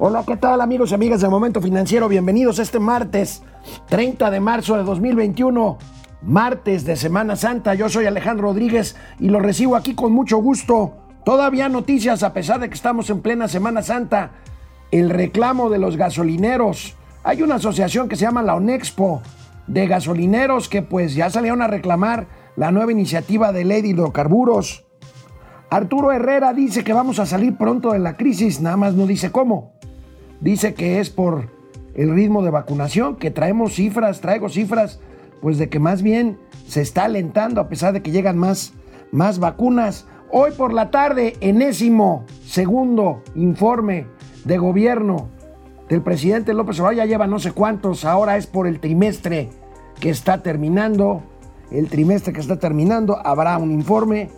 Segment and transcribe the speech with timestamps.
[0.00, 2.08] Hola, ¿qué tal amigos y amigas de Momento Financiero?
[2.08, 3.42] Bienvenidos este martes
[3.88, 5.76] 30 de marzo de 2021,
[6.22, 7.74] martes de Semana Santa.
[7.74, 10.94] Yo soy Alejandro Rodríguez y lo recibo aquí con mucho gusto.
[11.24, 14.34] Todavía noticias a pesar de que estamos en plena Semana Santa.
[14.92, 16.94] El reclamo de los gasolineros.
[17.24, 19.20] Hay una asociación que se llama la ONEXPO
[19.66, 24.86] de gasolineros que pues ya salieron a reclamar la nueva iniciativa de ley de hidrocarburos.
[25.70, 29.32] Arturo Herrera dice que vamos a salir pronto de la crisis, nada más no dice
[29.32, 29.76] cómo
[30.40, 31.50] dice que es por
[31.94, 35.00] el ritmo de vacunación, que traemos cifras, traigo cifras,
[35.40, 38.72] pues de que más bien se está alentando a pesar de que llegan más,
[39.10, 40.06] más vacunas.
[40.30, 44.06] Hoy por la tarde, enésimo segundo informe
[44.44, 45.28] de gobierno
[45.88, 49.48] del presidente López Obrador, ya lleva no sé cuántos, ahora es por el trimestre
[49.98, 51.22] que está terminando,
[51.70, 54.30] el trimestre que está terminando, habrá un informe.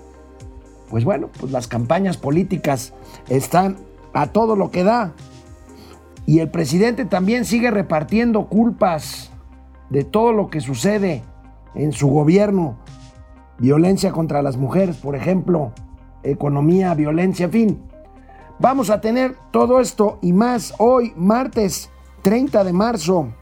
[0.89, 2.95] Pues bueno, pues las campañas políticas
[3.29, 3.77] están
[4.13, 5.13] a todo lo que da.
[6.31, 9.33] Y el presidente también sigue repartiendo culpas
[9.89, 11.25] de todo lo que sucede
[11.75, 12.79] en su gobierno.
[13.59, 15.73] Violencia contra las mujeres, por ejemplo,
[16.23, 17.83] economía, violencia, en fin.
[18.61, 21.91] Vamos a tener todo esto y más hoy, martes
[22.23, 23.33] 30 de marzo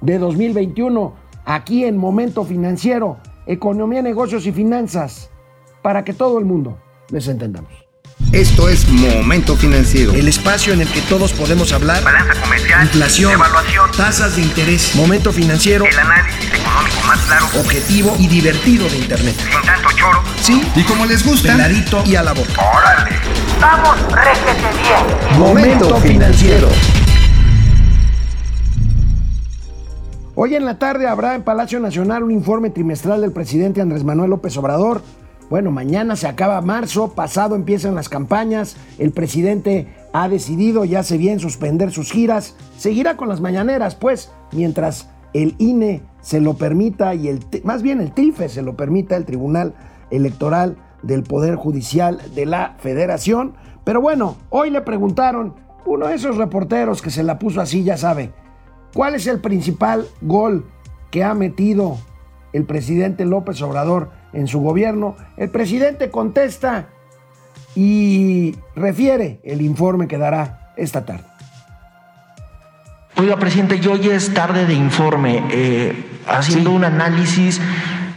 [0.00, 5.30] de 2021, aquí en Momento Financiero, Economía, Negocios y Finanzas,
[5.80, 6.76] para que todo el mundo
[7.08, 7.85] les entendamos.
[8.32, 10.12] Esto es Momento Financiero.
[10.12, 12.02] El espacio en el que todos podemos hablar.
[12.02, 12.82] Balanza comercial.
[12.82, 13.32] Inflación.
[13.32, 13.90] Evaluación.
[13.96, 14.94] Tasas de interés.
[14.94, 15.84] Momento Financiero.
[15.84, 17.46] El análisis económico más claro.
[17.58, 19.36] Objetivo y divertido de Internet.
[19.38, 20.22] Sin tanto choro.
[20.40, 20.62] Sí.
[20.74, 21.52] Y como les gusta.
[21.52, 22.52] Peladito y a la boca.
[22.60, 23.16] ¡Órale!
[23.60, 25.38] ¡Vamos, réjete bien!
[25.38, 26.68] Momento Financiero.
[30.34, 34.30] Hoy en la tarde habrá en Palacio Nacional un informe trimestral del presidente Andrés Manuel
[34.30, 35.02] López Obrador
[35.48, 41.18] bueno, mañana se acaba marzo, pasado empiezan las campañas, el presidente ha decidido, ya se
[41.18, 47.14] bien, suspender sus giras, seguirá con las mañaneras, pues, mientras el INE se lo permita
[47.14, 49.74] y el, más bien el TRIFE se lo permita, el Tribunal
[50.10, 53.54] Electoral del Poder Judicial de la Federación.
[53.84, 55.54] Pero bueno, hoy le preguntaron,
[55.84, 58.32] uno de esos reporteros que se la puso así, ya sabe,
[58.94, 60.66] ¿cuál es el principal gol
[61.10, 61.98] que ha metido
[62.52, 66.88] el presidente López Obrador en su gobierno, el presidente contesta
[67.74, 71.24] y refiere el informe que dará esta tarde.
[73.16, 77.62] Oiga, presidente, yo hoy es tarde de informe, eh, haciendo un análisis,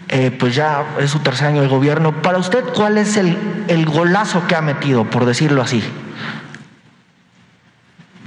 [0.09, 2.21] eh, pues ya es su tercer año de gobierno.
[2.21, 3.37] Para usted, ¿cuál es el,
[3.69, 5.81] el golazo que ha metido, por decirlo así?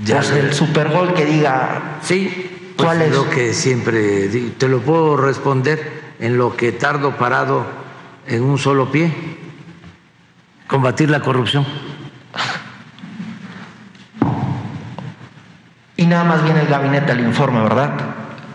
[0.02, 1.98] Ya sea, el super gol que diga.
[2.02, 3.12] Sí, pues ¿Cuál es?
[3.12, 7.81] lo que siempre te lo puedo responder en lo que tardo parado
[8.26, 9.12] en un solo pie,
[10.66, 11.66] combatir la corrupción.
[15.96, 17.92] Y nada más viene el gabinete al informe, ¿verdad?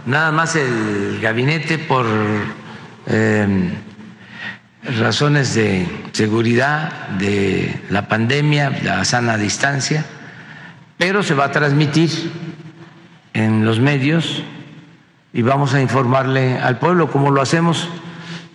[0.05, 2.05] Nada más el gabinete por
[3.07, 3.73] eh,
[4.83, 10.05] razones de seguridad, de la pandemia, la sana distancia,
[10.97, 12.09] pero se va a transmitir
[13.33, 14.43] en los medios
[15.33, 17.89] y vamos a informarle al pueblo como lo hacemos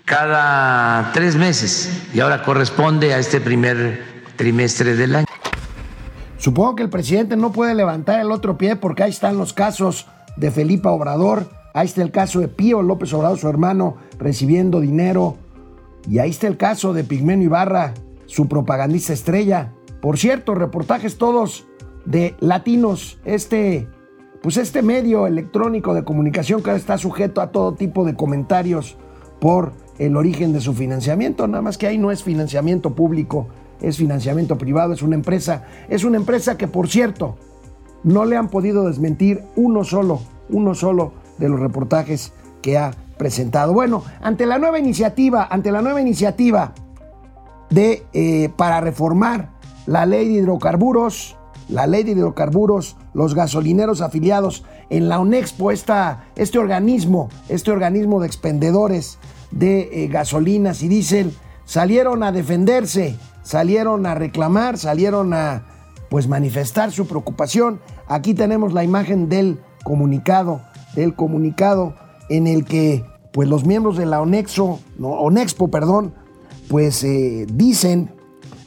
[0.04, 4.02] cada tres meses y ahora corresponde a este primer
[4.36, 5.26] trimestre del año.
[6.38, 10.08] Supongo que el presidente no puede levantar el otro pie porque ahí están los casos
[10.36, 15.36] de Felipe Obrador, ahí está el caso de Pío López Obrador, su hermano, recibiendo dinero,
[16.08, 17.94] y ahí está el caso de Pigmenio Ibarra,
[18.26, 19.72] su propagandista estrella.
[20.00, 21.64] Por cierto, reportajes todos
[22.04, 23.86] de latinos, este,
[24.42, 28.96] pues este medio electrónico de comunicación que está sujeto a todo tipo de comentarios
[29.40, 33.48] por el origen de su financiamiento, nada más que ahí no es financiamiento público,
[33.80, 37.36] es financiamiento privado, es una empresa, es una empresa que por cierto
[38.04, 40.20] no le han podido desmentir uno solo,
[40.50, 42.32] uno solo de los reportajes
[42.62, 43.72] que ha presentado.
[43.72, 46.72] Bueno, ante la nueva iniciativa, ante la nueva iniciativa
[47.70, 49.50] de eh, para reformar
[49.86, 51.36] la ley de hidrocarburos,
[51.68, 58.20] la ley de hidrocarburos, los gasolineros afiliados en la ONEXPO, esta, este organismo, este organismo
[58.20, 59.18] de expendedores
[59.52, 61.32] de eh, gasolinas y diésel,
[61.64, 65.64] salieron a defenderse, salieron a reclamar, salieron a
[66.10, 67.80] pues manifestar su preocupación.
[68.06, 70.60] Aquí tenemos la imagen del comunicado,
[70.94, 71.94] del comunicado
[72.28, 76.14] en el que pues los miembros de la ONEXO, no, ONEXPO, perdón,
[76.68, 78.10] pues eh, dicen,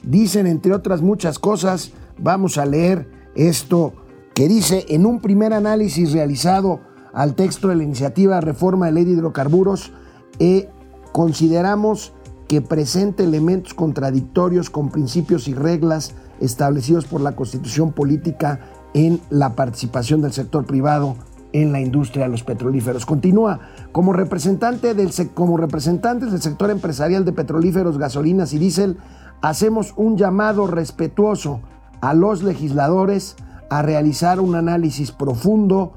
[0.02, 3.94] dicen entre otras muchas cosas, vamos a leer esto
[4.34, 6.82] que dice, en un primer análisis realizado
[7.14, 9.94] al texto de la iniciativa reforma de ley de hidrocarburos,
[10.40, 10.70] eh,
[11.16, 12.12] consideramos
[12.50, 18.60] que presenta elementos contradictorios con principios y reglas establecidos por la Constitución Política
[18.94, 21.16] en la participación del sector privado
[21.54, 23.06] en la industria de los petrolíferos.
[23.06, 23.62] Continúa,
[23.94, 28.98] como, representante del, como representantes del sector empresarial de petrolíferos, gasolinas y diésel,
[29.42, 31.62] hacemos un llamado respetuoso
[32.02, 33.38] a los legisladores
[33.70, 35.94] a realizar un análisis profundo,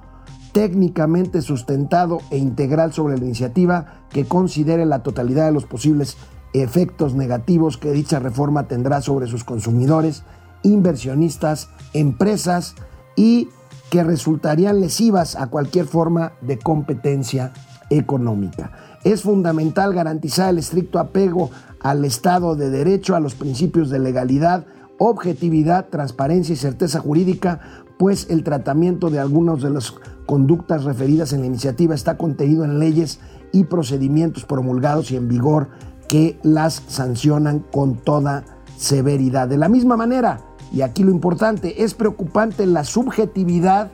[0.59, 6.17] técnicamente sustentado e integral sobre la iniciativa que considere la totalidad de los posibles
[6.53, 10.25] efectos negativos que dicha reforma tendrá sobre sus consumidores,
[10.65, 12.75] inversionistas, empresas
[13.15, 13.51] y
[13.89, 17.53] que resultarían lesivas a cualquier forma de competencia
[17.89, 18.73] económica.
[19.05, 24.67] Es fundamental garantizar el estricto apego al Estado de Derecho, a los principios de legalidad,
[24.99, 27.61] objetividad, transparencia y certeza jurídica,
[27.99, 29.95] pues el tratamiento de algunas de las
[30.27, 33.19] conductas referidas en la iniciativa está contenido en leyes
[33.53, 35.69] y procedimientos promulgados y en vigor
[36.09, 38.45] que las sancionan con toda
[38.77, 39.49] severidad.
[39.49, 40.41] De la misma manera,
[40.73, 43.91] y aquí lo importante, es preocupante la subjetividad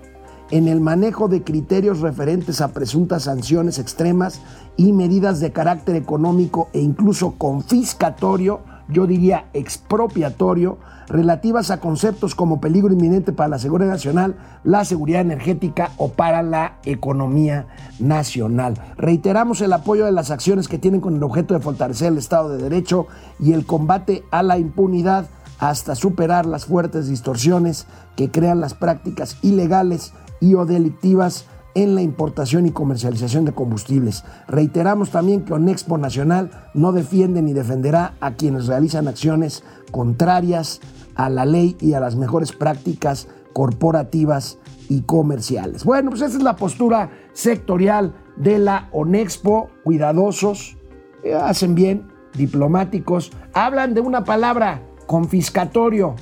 [0.50, 4.40] en el manejo de criterios referentes a presuntas sanciones extremas
[4.76, 10.78] y medidas de carácter económico e incluso confiscatorio, yo diría expropiatorio,
[11.08, 16.42] relativas a conceptos como peligro inminente para la seguridad nacional, la seguridad energética o para
[16.42, 17.66] la economía
[17.98, 18.74] nacional.
[18.96, 22.50] Reiteramos el apoyo de las acciones que tienen con el objeto de fortalecer el Estado
[22.50, 23.06] de Derecho
[23.38, 25.26] y el combate a la impunidad
[25.58, 32.02] hasta superar las fuertes distorsiones que crean las prácticas ilegales y o delictivas en la
[32.02, 34.24] importación y comercialización de combustibles.
[34.48, 40.80] Reiteramos también que Onexpo Nacional no defiende ni defenderá a quienes realizan acciones contrarias
[41.14, 45.84] a la ley y a las mejores prácticas corporativas y comerciales.
[45.84, 50.76] Bueno, pues esa es la postura sectorial de la Onexpo, cuidadosos,
[51.22, 56.16] eh, hacen bien, diplomáticos, hablan de una palabra, confiscatorio.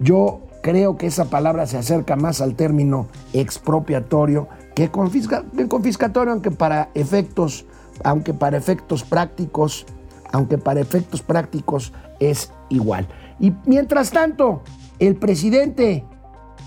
[0.00, 6.90] Yo creo que esa palabra se acerca más al término expropiatorio que, confiscatorio, aunque para
[6.92, 7.64] efectos,
[8.04, 9.86] aunque para efectos prácticos,
[10.30, 13.08] aunque para efectos prácticos es igual.
[13.40, 14.62] Y mientras tanto,
[14.98, 16.04] el presidente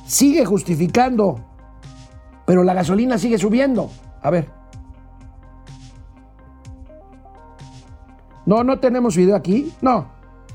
[0.08, 1.40] sigue justificando,
[2.48, 3.92] pero la gasolina sigue subiendo.
[4.24, 4.50] A ver.
[8.48, 9.72] No, no tenemos video aquí.
[9.82, 10.08] No,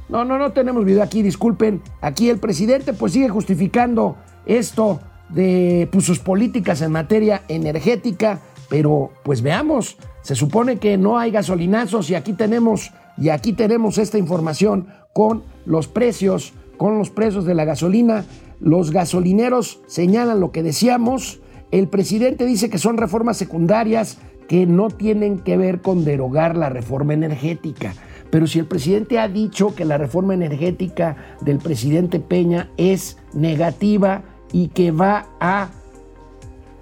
[0.08, 1.22] no, no, no tenemos video aquí.
[1.22, 1.84] Disculpen.
[2.00, 4.98] Aquí el presidente pues sigue justificando esto
[5.34, 8.40] de pues, sus políticas en materia energética.
[8.68, 13.98] Pero pues veamos, se supone que no hay gasolinazos y aquí tenemos y aquí tenemos
[13.98, 18.24] esta información con los precios, con los precios de la gasolina.
[18.60, 21.40] Los gasolineros señalan lo que decíamos.
[21.70, 26.68] El presidente dice que son reformas secundarias que no tienen que ver con derogar la
[26.68, 27.94] reforma energética.
[28.30, 34.22] Pero si el presidente ha dicho que la reforma energética del presidente Peña es negativa
[34.54, 35.68] y que va a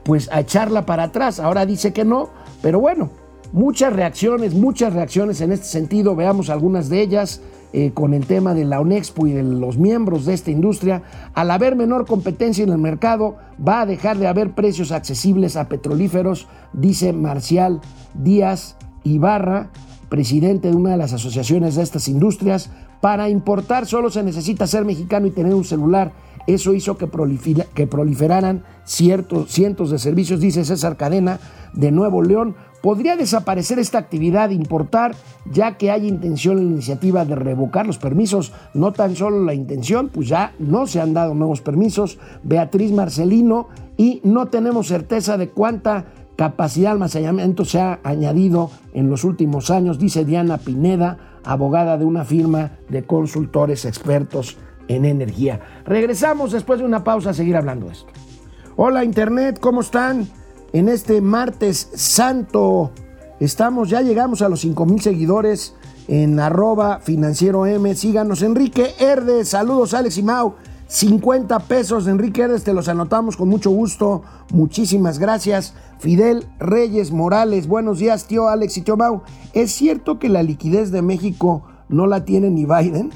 [0.05, 2.29] pues a echarla para atrás, ahora dice que no,
[2.61, 3.09] pero bueno,
[3.53, 7.41] muchas reacciones, muchas reacciones en este sentido, veamos algunas de ellas.
[7.75, 11.51] Eh, con el tema de la UNEXPO y de los miembros de esta industria, al
[11.51, 13.37] haber menor competencia en el mercado,
[13.67, 17.81] va a dejar de haber precios accesibles a petrolíferos, dice Marcial
[18.13, 19.71] Díaz Ibarra,
[20.11, 22.69] presidente de una de las asociaciones de estas industrias.
[23.02, 26.12] Para importar solo se necesita ser mexicano y tener un celular.
[26.46, 31.40] Eso hizo que, proliferaran ciertos, cientos de servicios, dice César Cadena
[31.73, 35.16] de Nuevo León, podría desaparecer esta actividad de importar,
[35.50, 38.52] ya que hay intención en la iniciativa de revocar los permisos.
[38.73, 42.21] No tan solo la intención, pues ya no se han dado nuevos permisos.
[42.44, 43.66] Beatriz Marcelino,
[43.97, 46.06] y no tenemos certeza de cuánta
[46.37, 52.05] capacidad de almacenamiento se ha añadido en los últimos años, dice Diana Pineda, abogada de
[52.05, 54.59] una firma de consultores expertos
[54.89, 55.61] en energía.
[55.85, 58.12] Regresamos después de una pausa a seguir hablando de esto.
[58.77, 60.29] Hola Internet, ¿cómo están?
[60.73, 62.93] en este martes santo.
[63.41, 65.75] Estamos, ya llegamos a los 5 mil seguidores
[66.09, 67.95] en arroba financiero M.
[67.95, 69.49] Síganos, Enrique Herdes.
[69.49, 70.55] Saludos, Alex y Mau.
[70.92, 74.25] 50 pesos, Enrique Herdes, te los anotamos con mucho gusto.
[74.52, 75.72] Muchísimas gracias.
[75.99, 79.22] Fidel Reyes Morales, buenos días, tío Alex y tío Mau.
[79.54, 83.11] ¿Es cierto que la liquidez de México no la tiene ni Biden?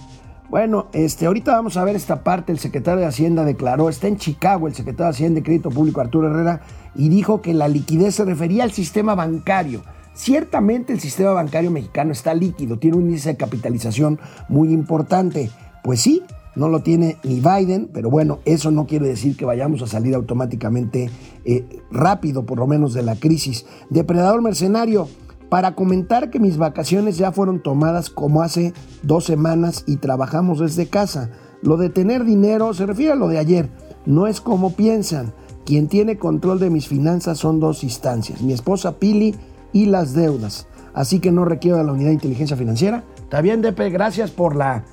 [0.48, 2.50] Bueno, este, ahorita vamos a ver esta parte.
[2.50, 6.00] El secretario de Hacienda declaró, está en Chicago el secretario de Hacienda y Crédito Público
[6.00, 6.62] Arturo Herrera
[6.94, 9.82] y dijo que la liquidez se refería al sistema bancario.
[10.14, 14.18] Ciertamente el sistema bancario mexicano está líquido, tiene un índice de capitalización
[14.48, 15.50] muy importante.
[15.84, 16.22] Pues sí,
[16.56, 20.14] no lo tiene ni Biden, pero bueno, eso no quiere decir que vayamos a salir
[20.14, 21.10] automáticamente
[21.44, 23.66] eh, rápido, por lo menos, de la crisis.
[23.90, 25.08] Depredador mercenario,
[25.48, 28.72] para comentar que mis vacaciones ya fueron tomadas como hace
[29.02, 31.30] dos semanas y trabajamos desde casa.
[31.62, 33.68] Lo de tener dinero se refiere a lo de ayer
[34.06, 35.34] no es como piensan.
[35.66, 39.34] Quien tiene control de mis finanzas son dos instancias, mi esposa Pili
[39.72, 40.68] y las deudas.
[40.94, 43.04] Así que no requiero de la unidad de inteligencia financiera.
[43.16, 44.84] Está bien, Depe, gracias por la,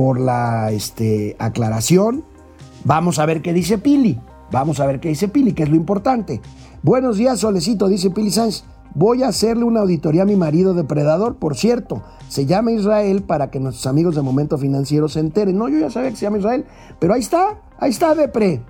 [0.00, 2.24] por la este, aclaración.
[2.84, 4.18] Vamos a ver qué dice Pili.
[4.50, 6.40] Vamos a ver qué dice Pili, que es lo importante.
[6.82, 8.64] Buenos días, Solecito, dice Pili Sánchez.
[8.94, 12.02] Voy a hacerle una auditoría a mi marido depredador, por cierto.
[12.28, 15.58] Se llama Israel para que nuestros amigos de Momento Financiero se enteren.
[15.58, 16.64] No, yo ya sabía que se llama Israel,
[16.98, 18.62] pero ahí está, ahí está Depre.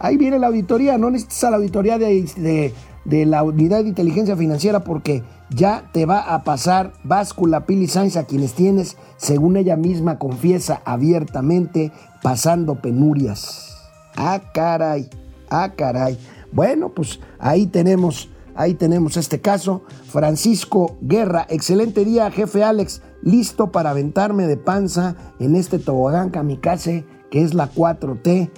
[0.00, 2.74] Ahí viene la auditoría, no necesitas a la auditoría de, de,
[3.04, 8.16] de la unidad de inteligencia financiera porque ya te va a pasar báscula Pili Sainz
[8.16, 11.92] a quienes tienes, según ella misma confiesa abiertamente,
[12.22, 13.76] pasando penurias.
[14.16, 15.08] Ah, caray,
[15.50, 16.18] ah, caray.
[16.52, 19.82] Bueno, pues ahí tenemos, ahí tenemos este caso.
[20.08, 27.04] Francisco Guerra, excelente día, jefe Alex, listo para aventarme de panza en este tobogán kamikaze
[27.32, 28.50] que es la 4T.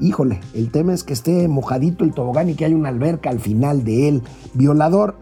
[0.00, 3.40] Híjole, el tema es que esté mojadito el tobogán y que hay una alberca al
[3.40, 4.22] final de él.
[4.52, 5.16] Violador,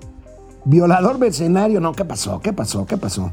[0.65, 2.41] violador mercenario, no, ¿qué pasó?
[2.41, 2.87] ¿Qué pasó?
[2.87, 3.33] ¿Qué pasó?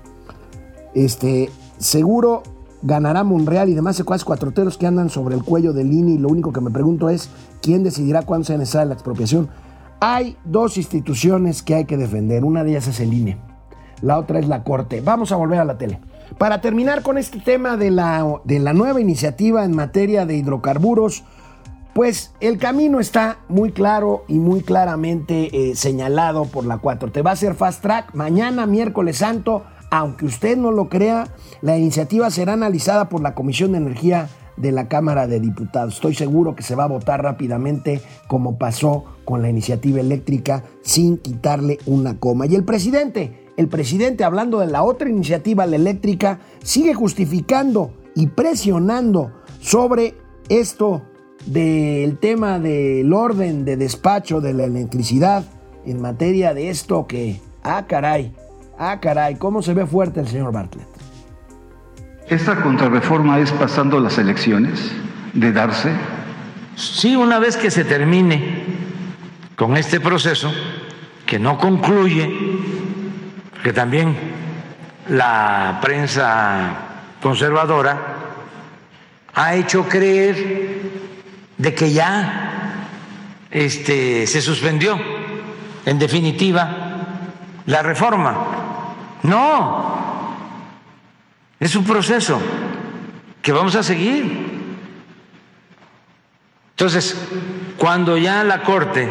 [0.93, 2.43] Este, seguro
[2.81, 6.53] ganará Monreal y demás secuaces cuatroteros que andan sobre el cuello del INE lo único
[6.53, 7.29] que me pregunto es
[7.61, 9.49] quién decidirá cuándo sea necesaria la expropiación.
[9.99, 13.37] Hay dos instituciones que hay que defender, una de ellas es el INE,
[14.01, 15.01] la otra es la Corte.
[15.01, 15.99] Vamos a volver a la tele.
[16.37, 21.23] Para terminar con este tema de la, de la nueva iniciativa en materia de hidrocarburos,
[21.93, 27.11] pues el camino está muy claro y muy claramente eh, señalado por la 4.
[27.11, 29.63] Te va a ser fast track mañana, miércoles santo.
[29.91, 31.27] Aunque usted no lo crea,
[31.61, 35.95] la iniciativa será analizada por la Comisión de Energía de la Cámara de Diputados.
[35.95, 41.17] Estoy seguro que se va a votar rápidamente como pasó con la iniciativa eléctrica sin
[41.17, 42.45] quitarle una coma.
[42.45, 48.27] Y el presidente, el presidente hablando de la otra iniciativa, la eléctrica, sigue justificando y
[48.27, 50.15] presionando sobre
[50.47, 51.01] esto
[51.45, 55.43] del tema del orden de despacho de la electricidad
[55.85, 58.33] en materia de esto que, ah caray,
[58.77, 60.87] ah caray, cómo se ve fuerte el señor Bartlett.
[62.29, 64.89] ¿Esta contrarreforma es pasando las elecciones
[65.33, 65.91] de darse?
[66.77, 68.63] Sí, una vez que se termine
[69.57, 70.49] con este proceso,
[71.25, 72.48] que no concluye,
[73.63, 74.15] que también
[75.09, 76.75] la prensa
[77.21, 78.15] conservadora
[79.33, 80.81] ha hecho creer
[81.57, 82.87] de que ya
[83.51, 84.99] este, se suspendió
[85.85, 86.69] en definitiva
[87.65, 88.37] la reforma.
[89.23, 90.37] No,
[91.59, 92.39] es un proceso
[93.41, 94.47] que vamos a seguir.
[96.71, 97.15] Entonces,
[97.77, 99.09] cuando ya la Corte,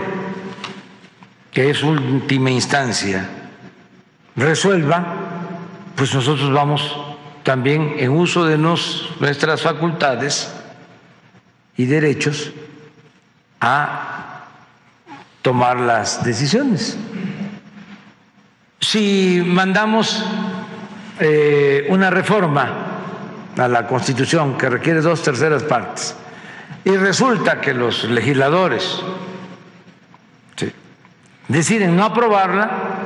[1.51, 3.29] que es última instancia,
[4.39, 5.05] resuelva,
[5.97, 6.97] pues nosotros vamos
[7.43, 10.55] también en uso de nos, nuestras facultades
[11.77, 12.53] y derechos
[13.61, 14.45] a
[15.43, 16.97] tomar las decisiones.
[18.81, 20.25] Si mandamos
[21.21, 22.71] eh, una reforma
[23.57, 26.15] a la Constitución que requiere dos terceras partes
[26.85, 29.03] y resulta que los legisladores
[31.49, 32.98] deciden no aprobarla,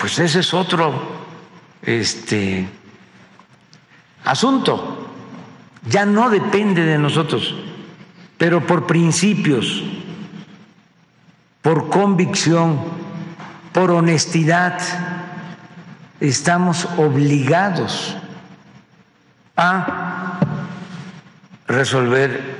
[0.00, 0.92] pues ese es otro
[1.82, 2.66] este,
[4.24, 5.06] asunto.
[5.86, 7.54] Ya no depende de nosotros
[8.40, 9.84] pero por principios,
[11.60, 12.80] por convicción,
[13.70, 14.80] por honestidad,
[16.20, 18.16] estamos obligados
[19.58, 20.40] a
[21.66, 22.56] resolver.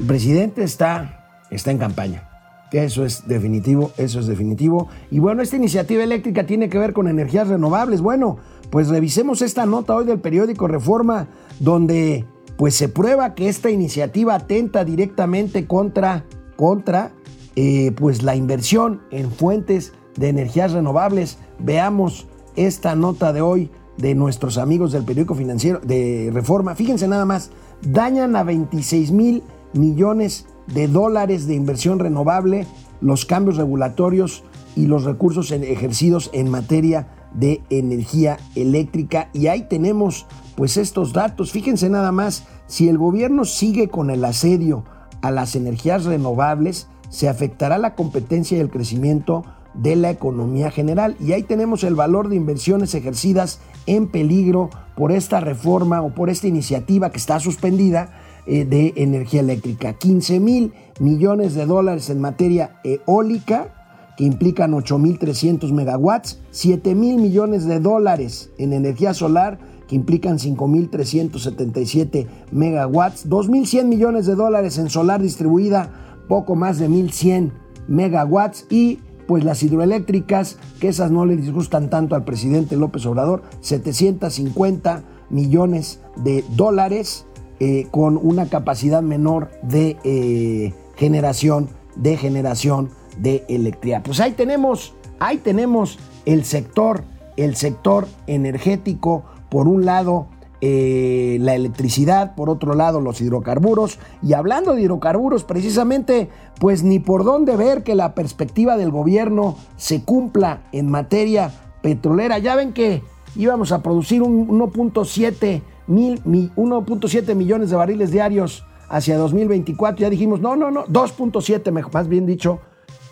[0.00, 2.25] El presidente está, está en campaña.
[2.72, 4.88] Eso es definitivo, eso es definitivo.
[5.10, 8.00] Y bueno, esta iniciativa eléctrica tiene que ver con energías renovables.
[8.00, 8.38] Bueno,
[8.70, 11.28] pues revisemos esta nota hoy del periódico Reforma,
[11.60, 12.24] donde
[12.56, 16.24] pues se prueba que esta iniciativa atenta directamente contra,
[16.56, 17.12] contra
[17.54, 21.38] eh, pues la inversión en fuentes de energías renovables.
[21.58, 26.74] Veamos esta nota de hoy de nuestros amigos del periódico financiero de Reforma.
[26.74, 27.50] Fíjense nada más,
[27.82, 29.42] dañan a 26 mil
[29.72, 30.55] millones de
[30.88, 32.66] dólares de inversión renovable
[33.00, 34.44] los cambios regulatorios
[34.74, 39.28] y los recursos ejercidos en materia de energía eléctrica.
[39.32, 41.52] Y ahí tenemos pues estos datos.
[41.52, 44.84] Fíjense nada más, si el gobierno sigue con el asedio
[45.22, 49.44] a las energías renovables, se afectará la competencia y el crecimiento
[49.74, 51.16] de la economía general.
[51.20, 56.30] Y ahí tenemos el valor de inversiones ejercidas en peligro por esta reforma o por
[56.30, 58.10] esta iniciativa que está suspendida
[58.46, 59.94] de energía eléctrica.
[59.94, 63.72] 15 mil millones de dólares en materia eólica,
[64.16, 72.26] que implican 8.300 megawatts, 7 mil millones de dólares en energía solar que implican 5.377
[72.50, 75.90] megawatts, 2.100 millones de dólares en solar distribuida,
[76.28, 77.52] poco más de 1.100
[77.88, 78.66] megawatts.
[78.68, 85.04] Y pues las hidroeléctricas, que esas no le disgustan tanto al presidente López Obrador, 750
[85.30, 87.26] millones de dólares
[87.60, 94.02] eh, con una capacidad menor de eh, generación, de generación de electricidad.
[94.02, 97.04] Pues ahí tenemos, ahí tenemos el sector,
[97.36, 100.26] el sector energético, por un lado
[100.62, 103.98] eh, la electricidad, por otro lado los hidrocarburos.
[104.22, 106.28] Y hablando de hidrocarburos, precisamente,
[106.60, 112.38] pues ni por dónde ver que la perspectiva del gobierno se cumpla en materia petrolera.
[112.38, 113.02] Ya ven que
[113.34, 120.00] íbamos a producir un 1.7 mil, 1.7 millones de barriles diarios hacia 2024.
[120.00, 122.60] Ya dijimos, no, no, no, 2.7, más bien dicho.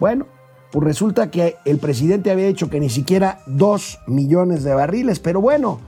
[0.01, 0.27] Bueno,
[0.71, 5.41] pues resulta que el presidente había dicho que ni siquiera 2 millones de barriles, pero
[5.41, 5.81] bueno,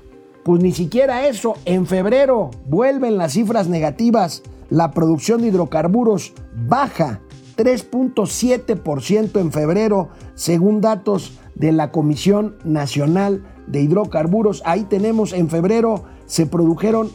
[0.45, 1.55] pues ni siquiera eso.
[1.65, 4.43] En febrero vuelven las cifras negativas.
[4.71, 7.21] La producción de hidrocarburos baja
[7.57, 14.63] 3.7% en febrero, según datos de la Comisión Nacional de Hidrocarburos.
[14.65, 17.11] Ahí tenemos en febrero se produjeron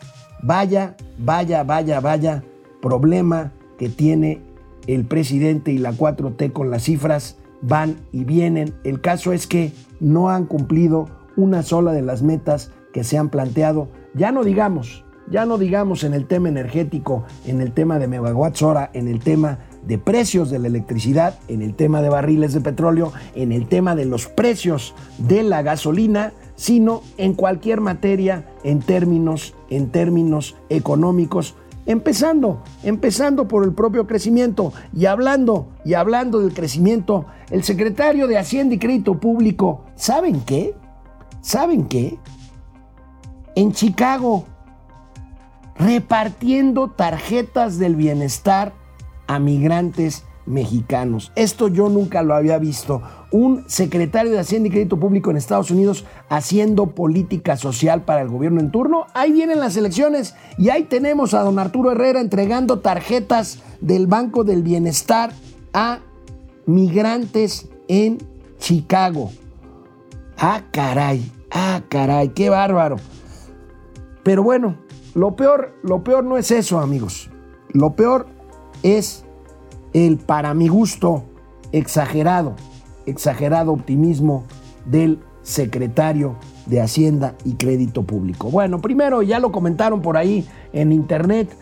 [0.43, 2.43] Vaya, vaya, vaya, vaya
[2.81, 4.43] problema que tiene
[4.88, 7.37] el presidente y la 4T con las cifras.
[7.61, 8.75] Van y vienen.
[8.83, 13.29] El caso es que no han cumplido una sola de las metas que se han
[13.29, 13.90] planteado.
[14.12, 18.62] Ya no digamos, ya no digamos en el tema energético, en el tema de megawatts
[18.62, 22.61] hora, en el tema de precios de la electricidad, en el tema de barriles de
[22.61, 28.81] petróleo, en el tema de los precios de la gasolina, sino en cualquier materia en
[28.81, 36.53] términos, en términos económicos, empezando, empezando por el propio crecimiento y hablando y hablando del
[36.53, 40.75] crecimiento, el secretario de Hacienda y Crédito Público, ¿saben qué?
[41.40, 42.18] ¿Saben qué?
[43.57, 44.45] En Chicago
[45.76, 48.72] repartiendo tarjetas del bienestar
[49.26, 51.32] a migrantes mexicanos.
[51.37, 53.02] Esto yo nunca lo había visto.
[53.30, 58.28] Un secretario de Hacienda y Crédito Público en Estados Unidos haciendo política social para el
[58.28, 59.06] gobierno en turno.
[59.14, 64.44] Ahí vienen las elecciones y ahí tenemos a don Arturo Herrera entregando tarjetas del Banco
[64.44, 65.32] del Bienestar
[65.72, 66.00] a
[66.66, 68.18] migrantes en
[68.58, 69.30] Chicago.
[70.38, 72.96] Ah, caray, ah, caray, qué bárbaro.
[74.22, 74.76] Pero bueno,
[75.14, 77.31] lo peor, lo peor no es eso, amigos.
[77.72, 78.27] Lo peor
[78.83, 79.25] es
[79.92, 81.25] el, para mi gusto,
[81.72, 82.55] exagerado,
[83.07, 84.44] exagerado optimismo
[84.87, 88.51] del secretario de Hacienda y Crédito Público.
[88.51, 91.55] Bueno, primero ya lo comentaron por ahí en internet,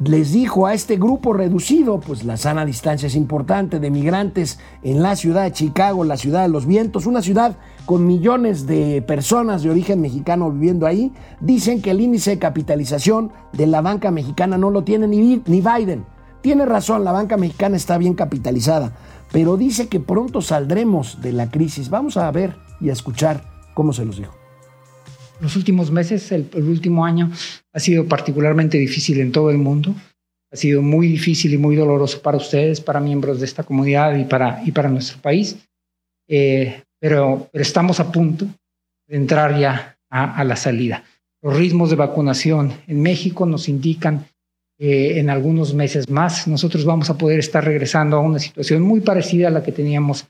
[0.00, 5.02] les dijo a este grupo reducido, pues la sana distancia es importante, de migrantes en
[5.02, 9.62] la ciudad de Chicago, la ciudad de los vientos, una ciudad con millones de personas
[9.62, 14.56] de origen mexicano viviendo ahí, dicen que el índice de capitalización de la banca mexicana
[14.56, 16.04] no lo tiene ni, ni Biden.
[16.40, 18.96] Tiene razón, la banca mexicana está bien capitalizada,
[19.32, 21.90] pero dice que pronto saldremos de la crisis.
[21.90, 23.44] Vamos a ver y a escuchar
[23.74, 24.34] cómo se los dijo.
[25.40, 27.30] Los últimos meses, el, el último año,
[27.72, 29.94] ha sido particularmente difícil en todo el mundo.
[30.52, 34.24] Ha sido muy difícil y muy doloroso para ustedes, para miembros de esta comunidad y
[34.24, 35.58] para, y para nuestro país.
[36.28, 38.46] Eh, pero, pero, estamos a punto
[39.06, 41.04] de entrar ya a, a la salida.
[41.42, 44.26] Los ritmos de vacunación en México nos indican
[44.78, 49.00] eh, en algunos meses más nosotros vamos a poder estar regresando a una situación muy
[49.00, 50.26] parecida a la que teníamos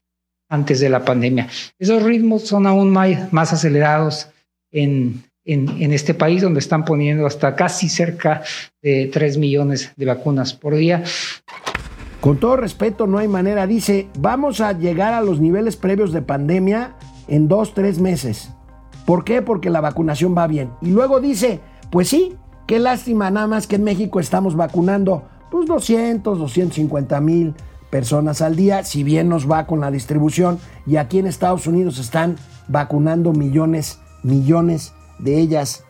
[0.49, 1.47] antes de la pandemia.
[1.79, 4.27] Esos ritmos son aún más, más acelerados
[4.73, 8.43] en, en, en, este país, donde están poniendo hasta casi cerca
[8.83, 11.05] de 3 millones de vacunas por día.
[12.25, 13.67] Con todo respeto, no hay manera.
[13.67, 16.97] Dice, vamos a llegar a los niveles previos de pandemia
[17.29, 18.51] en dos, tres meses.
[19.05, 19.43] ¿Por qué?
[19.43, 20.71] Porque la vacunación va bien.
[20.81, 21.61] Y luego dice,
[21.91, 27.55] pues sí, Qué lástima nada más que en México estamos vacunando pues 200, 250 mil
[27.91, 31.99] personas al día, si bien nos va con la distribución, y aquí en Estados Unidos
[31.99, 35.85] están vacunando millones, millones de ellas.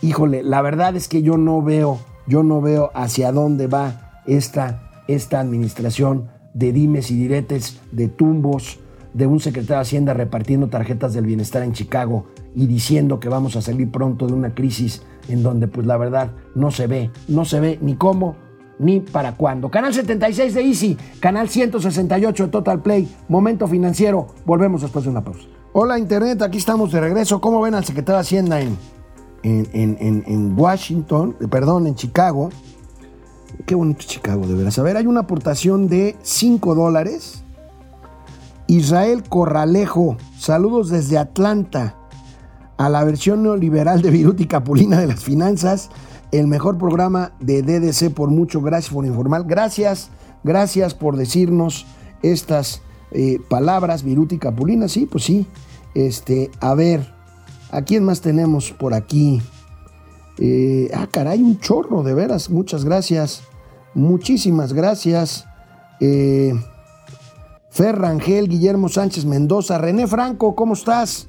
[0.00, 4.89] Híjole, la verdad es que yo no veo, yo no veo hacia dónde va esta,
[5.14, 8.80] esta administración de dimes y diretes, de tumbos,
[9.14, 13.56] de un secretario de Hacienda repartiendo tarjetas del bienestar en Chicago y diciendo que vamos
[13.56, 17.44] a salir pronto de una crisis en donde pues la verdad no se ve, no
[17.44, 18.36] se ve ni cómo
[18.78, 19.70] ni para cuándo.
[19.70, 24.28] Canal 76 de Easy, canal 168 de Total Play, momento financiero.
[24.46, 25.46] Volvemos después de una pausa.
[25.72, 27.40] Hola Internet, aquí estamos de regreso.
[27.40, 28.78] ¿Cómo ven al secretario de Hacienda en,
[29.42, 32.50] en, en, en Washington, perdón, en Chicago?
[33.66, 34.78] Qué bonito Chicago, de veras.
[34.78, 37.42] A ver, hay una aportación de 5 dólares.
[38.66, 41.96] Israel Corralejo, saludos desde Atlanta
[42.78, 45.90] a la versión neoliberal de Viruti Capulina de las finanzas,
[46.32, 48.62] el mejor programa de DDC por mucho.
[48.62, 49.44] Gracias por informar.
[49.44, 50.10] Gracias,
[50.44, 51.84] gracias por decirnos
[52.22, 54.88] estas eh, palabras, Viruti Capulina.
[54.88, 55.46] Sí, pues sí.
[55.94, 57.12] Este, a ver,
[57.72, 59.42] ¿a quién más tenemos por aquí?
[60.38, 62.48] Eh, ah, caray, un chorro, de veras.
[62.48, 63.42] Muchas gracias.
[63.94, 65.46] Muchísimas gracias.
[66.00, 66.52] Eh,
[67.70, 71.28] Fer Rangel, Guillermo Sánchez Mendoza, René Franco, ¿cómo estás?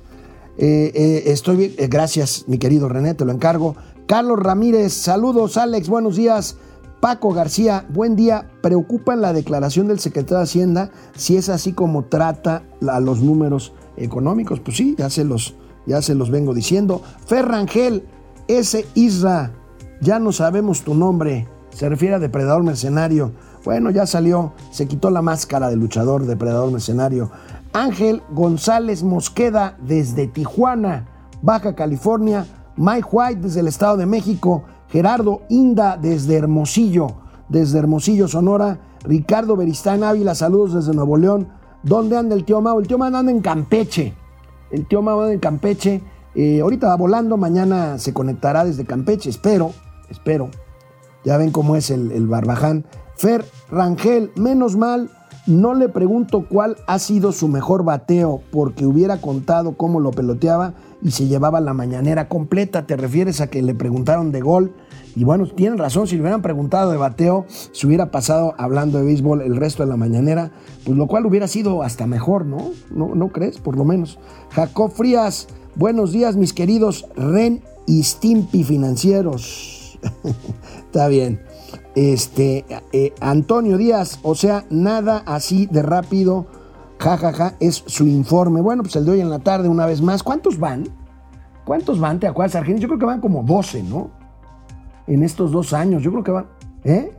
[0.58, 3.76] Eh, eh, estoy bien, gracias, mi querido René, te lo encargo.
[4.08, 6.58] Carlos Ramírez, saludos, Alex, buenos días.
[7.00, 8.48] Paco García, buen día.
[8.62, 13.22] Preocupa en la declaración del secretario de Hacienda si es así como trata a los
[13.22, 14.60] números económicos.
[14.60, 15.56] Pues sí, ya se los,
[15.88, 17.02] ya se los vengo diciendo.
[17.26, 18.04] Ferrangel,
[18.48, 19.52] ese Isra,
[20.00, 21.48] ya no sabemos tu nombre.
[21.74, 23.32] Se refiere a depredador mercenario.
[23.64, 27.32] Bueno, ya salió, se quitó la máscara de luchador, depredador mercenario.
[27.74, 31.08] Ángel González Mosqueda desde Tijuana,
[31.42, 32.46] Baja California.
[32.78, 34.64] Mike White desde el Estado de México.
[34.90, 37.08] Gerardo Inda desde Hermosillo,
[37.50, 38.80] desde Hermosillo, Sonora.
[39.04, 41.48] Ricardo Beristán Ávila, saludos desde Nuevo León.
[41.84, 42.80] ¿Dónde anda el tío Mau?
[42.80, 44.14] El tío Mau anda en Campeche.
[44.70, 46.02] El tío Mau anda en Campeche.
[46.36, 49.74] Eh, ahorita va volando, mañana se conectará desde Campeche, espero,
[50.10, 50.50] espero.
[51.24, 52.86] Ya ven cómo es el, el barbaján.
[53.16, 55.10] Fer Rangel, menos mal,
[55.48, 60.76] no le pregunto cuál ha sido su mejor bateo, porque hubiera contado cómo lo peloteaba
[61.02, 62.86] y se llevaba la mañanera completa.
[62.86, 64.74] ¿Te refieres a que le preguntaron de gol?
[65.16, 69.06] Y bueno, tienen razón, si le hubieran preguntado de bateo, se hubiera pasado hablando de
[69.06, 70.52] béisbol el resto de la mañanera,
[70.86, 72.70] pues lo cual hubiera sido hasta mejor, ¿no?
[72.92, 73.58] ¿No, no crees?
[73.58, 74.20] Por lo menos.
[74.52, 79.81] Jacob Frías, buenos días mis queridos Ren y Stimpy financieros.
[80.86, 81.42] Está bien.
[81.96, 86.48] Este, eh, Antonio Díaz, o sea, nada así de rápido,
[87.00, 88.62] jajaja, ja, ja, es su informe.
[88.62, 90.24] Bueno, pues el de hoy en la tarde, una vez más.
[90.24, 90.88] ¿Cuántos van?
[91.66, 92.20] ¿Cuántos van?
[92.20, 92.82] ¿Te acuerdas, Argenis?
[92.82, 94.12] Yo creo que van como 12, ¿no?
[95.08, 96.48] En estos dos años, yo creo que van.
[96.84, 97.12] ¿Eh?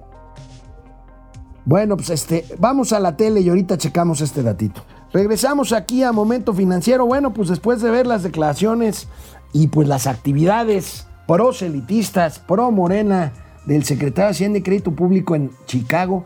[1.64, 4.82] Bueno, pues este, vamos a la tele y ahorita checamos este datito.
[5.12, 7.06] Regresamos aquí a Momento Financiero.
[7.06, 9.08] Bueno, pues después de ver las declaraciones
[9.52, 13.32] y pues las actividades proselitistas, pro Morena,
[13.64, 16.24] del secretario de Hacienda y Crédito Público en Chicago.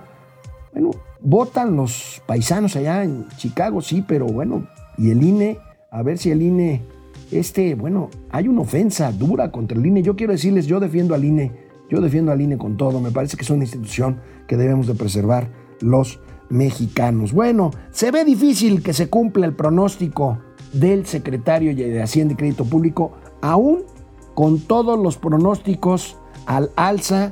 [0.72, 0.90] Bueno,
[1.20, 4.66] votan los paisanos allá en Chicago, sí, pero bueno,
[4.98, 5.58] y el INE,
[5.92, 6.82] a ver si el INE,
[7.30, 10.02] este, bueno, hay una ofensa dura contra el INE.
[10.02, 11.52] Yo quiero decirles, yo defiendo al INE,
[11.88, 13.00] yo defiendo al INE con todo.
[13.00, 15.48] Me parece que es una institución que debemos de preservar
[15.82, 17.32] los mexicanos.
[17.32, 20.38] Bueno, se ve difícil que se cumpla el pronóstico
[20.72, 23.84] del secretario de Hacienda y Crédito Público, aún
[24.36, 27.30] con todos los pronósticos al alza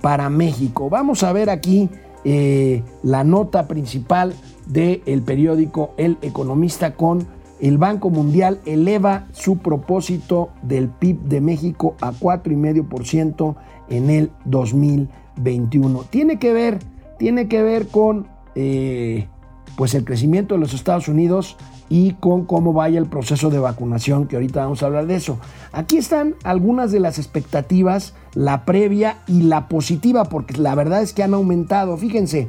[0.00, 0.88] para México.
[0.88, 1.90] Vamos a ver aquí
[2.24, 4.32] eh, la nota principal
[4.66, 7.26] del periódico El Economista con
[7.60, 13.54] el Banco Mundial eleva su propósito del PIB de México a 4,5%
[13.90, 16.04] en el 2021.
[16.08, 16.78] Tiene que ver,
[17.18, 19.28] tiene que ver con eh,
[19.76, 24.26] pues el crecimiento de los Estados Unidos y con cómo vaya el proceso de vacunación,
[24.26, 25.38] que ahorita vamos a hablar de eso.
[25.72, 31.12] Aquí están algunas de las expectativas, la previa y la positiva, porque la verdad es
[31.12, 31.96] que han aumentado.
[31.96, 32.48] Fíjense,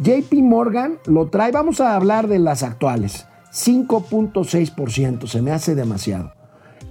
[0.00, 6.32] JP Morgan lo trae, vamos a hablar de las actuales, 5.6%, se me hace demasiado.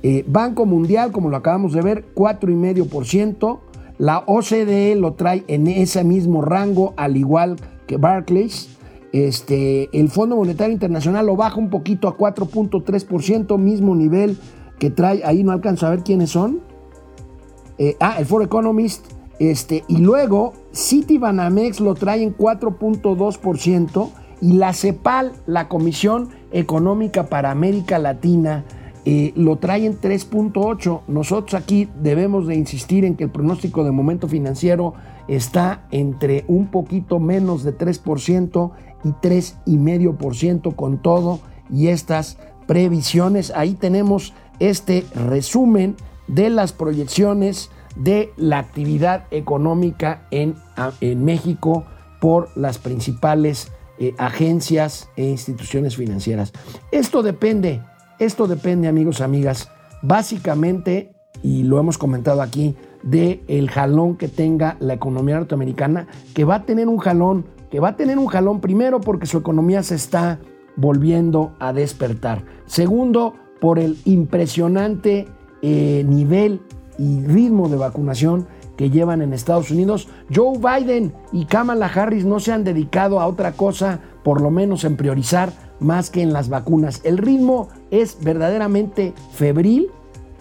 [0.03, 3.59] Eh, Banco Mundial, como lo acabamos de ver, 4,5%.
[3.97, 8.77] La OCDE lo trae en ese mismo rango, al igual que Barclays.
[9.13, 14.37] Este, el Fondo Monetario Internacional lo baja un poquito a 4.3%, mismo nivel
[14.79, 16.61] que trae, ahí no alcanzo a ver quiénes son.
[17.77, 19.05] Eh, ah, el For Economist.
[19.39, 27.49] Este, y luego Citibanamex lo trae en 4.2% y la CEPAL, la Comisión Económica para
[27.49, 28.65] América Latina,
[29.03, 31.01] eh, lo trae en 3.8.
[31.07, 34.93] Nosotros aquí debemos de insistir en que el pronóstico de momento financiero
[35.27, 38.71] está entre un poquito menos de 3%
[39.03, 42.37] y 3,5% con todo y estas
[42.67, 43.51] previsiones.
[43.55, 45.95] Ahí tenemos este resumen
[46.27, 50.55] de las proyecciones de la actividad económica en,
[51.01, 51.85] en México
[52.19, 56.53] por las principales eh, agencias e instituciones financieras.
[56.91, 57.81] Esto depende,
[58.19, 59.69] esto depende, amigos, amigas,
[60.01, 66.45] básicamente, y lo hemos comentado aquí, de el jalón que tenga la economía norteamericana, que
[66.45, 69.81] va a tener un jalón, que va a tener un jalón primero porque su economía
[69.81, 70.39] se está
[70.75, 72.43] volviendo a despertar.
[72.65, 75.27] Segundo, por el impresionante
[75.61, 76.61] eh, nivel
[76.97, 80.09] y ritmo de vacunación que llevan en Estados Unidos.
[80.33, 84.83] Joe Biden y Kamala Harris no se han dedicado a otra cosa, por lo menos
[84.83, 87.01] en priorizar más que en las vacunas.
[87.03, 89.91] El ritmo es verdaderamente febril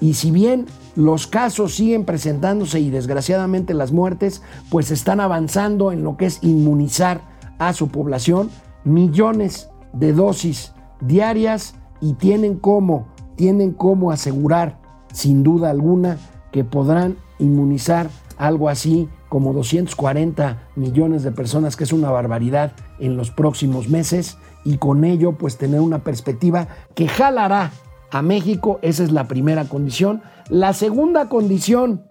[0.00, 6.02] y si bien los casos siguen presentándose y desgraciadamente las muertes, pues están avanzando en
[6.02, 7.20] lo que es inmunizar
[7.58, 8.50] a su población.
[8.84, 14.80] Millones de dosis diarias y tienen cómo, tienen cómo asegurar
[15.12, 16.18] sin duda alguna
[16.50, 18.08] que podrán inmunizar
[18.38, 24.38] algo así como 240 millones de personas, que es una barbaridad en los próximos meses,
[24.64, 27.70] y con ello pues tener una perspectiva que jalará
[28.10, 30.22] a México, esa es la primera condición.
[30.48, 32.02] La segunda condición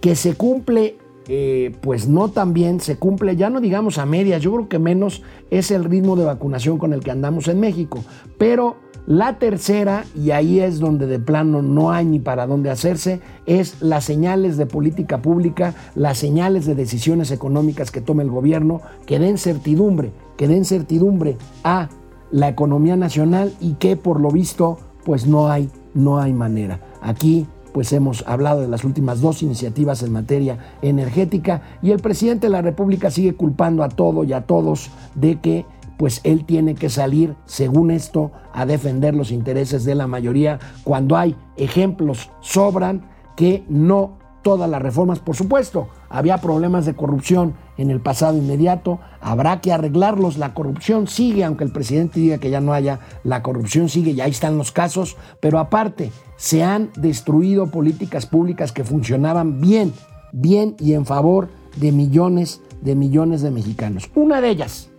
[0.00, 4.40] que se cumple eh, pues no tan bien, se cumple, ya no digamos a medias,
[4.42, 8.04] yo creo que menos es el ritmo de vacunación con el que andamos en México.
[8.38, 13.20] Pero la tercera, y ahí es donde de plano no hay ni para dónde hacerse,
[13.44, 18.82] es las señales de política pública, las señales de decisiones económicas que tome el gobierno,
[19.04, 21.88] que den certidumbre, que den certidumbre a
[22.30, 26.80] la economía nacional y que por lo visto pues no hay, no hay manera.
[27.00, 32.48] Aquí pues hemos hablado de las últimas dos iniciativas en materia energética y el presidente
[32.48, 35.64] de la República sigue culpando a todo y a todos de que
[35.96, 41.16] pues él tiene que salir, según esto, a defender los intereses de la mayoría, cuando
[41.16, 43.02] hay ejemplos sobran
[43.36, 49.00] que no todas las reformas, por supuesto, había problemas de corrupción en el pasado inmediato,
[49.20, 53.42] habrá que arreglarlos, la corrupción sigue, aunque el presidente diga que ya no haya, la
[53.42, 58.84] corrupción sigue y ahí están los casos, pero aparte, se han destruido políticas públicas que
[58.84, 59.92] funcionaban bien,
[60.30, 64.08] bien y en favor de millones de millones de mexicanos.
[64.14, 64.90] Una de ellas,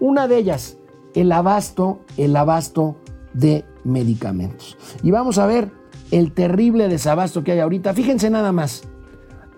[0.00, 0.78] una de ellas,
[1.14, 2.96] el abasto, el abasto
[3.34, 4.76] de medicamentos.
[5.04, 5.70] Y vamos a ver
[6.10, 7.94] el terrible desabasto que hay ahorita.
[7.94, 8.82] Fíjense nada más.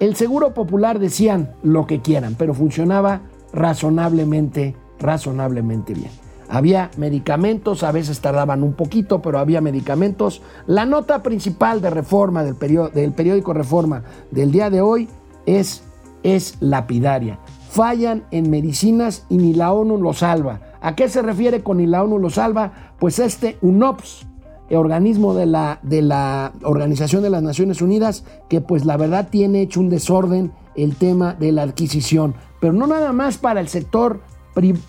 [0.00, 6.11] El Seguro Popular decían lo que quieran, pero funcionaba razonablemente, razonablemente bien.
[6.48, 10.40] Había medicamentos, a veces tardaban un poquito, pero había medicamentos.
[10.66, 15.08] La nota principal de reforma del, periódico Reforma del día de hoy
[15.46, 15.82] es,
[16.22, 17.40] es lapidaria.
[17.68, 20.61] Fallan en medicinas y ni la ONU lo salva.
[20.80, 22.94] ¿A qué se refiere con ni la ONU lo salva?
[23.00, 24.27] Pues este UNOPS,
[24.76, 29.62] organismo de la, de la Organización de las Naciones Unidas, que pues la verdad tiene
[29.62, 34.20] hecho un desorden el tema de la adquisición, pero no nada más para el sector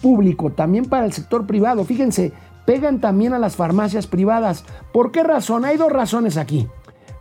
[0.02, 1.86] público, también para el sector privado.
[1.86, 2.34] Fíjense,
[2.66, 4.66] pegan también a las farmacias privadas.
[4.92, 5.66] ¿Por qué razón?
[5.66, 6.68] Hay dos razones aquí.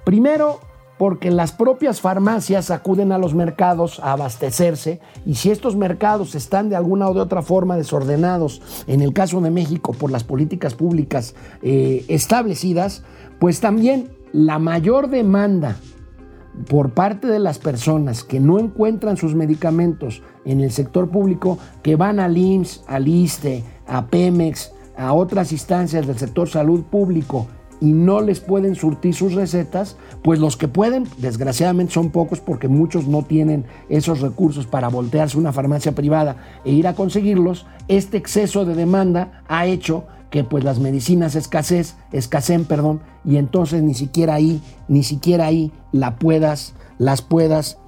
[0.04, 0.60] Primero,
[0.98, 6.68] porque las propias farmacias acuden a los mercados a abastecerse y si estos mercados están
[6.68, 10.74] de alguna o de otra forma desordenados, en el caso de México por las políticas
[10.74, 13.04] públicas eh, establecidas,
[13.38, 15.76] pues también la mayor demanda
[16.68, 21.94] por parte de las personas que no encuentran sus medicamentos en el sector público, que
[21.94, 27.46] van al IMSS, al ISTE, a Pemex, a otras instancias del sector salud público
[27.80, 32.68] y no les pueden surtir sus recetas, pues los que pueden, desgraciadamente son pocos porque
[32.68, 38.16] muchos no tienen esos recursos para voltearse una farmacia privada e ir a conseguirlos, este
[38.16, 43.94] exceso de demanda ha hecho que pues las medicinas escasez, escaseen, perdón, y entonces ni
[43.94, 47.78] siquiera ahí, ni siquiera ahí la puedas, las puedas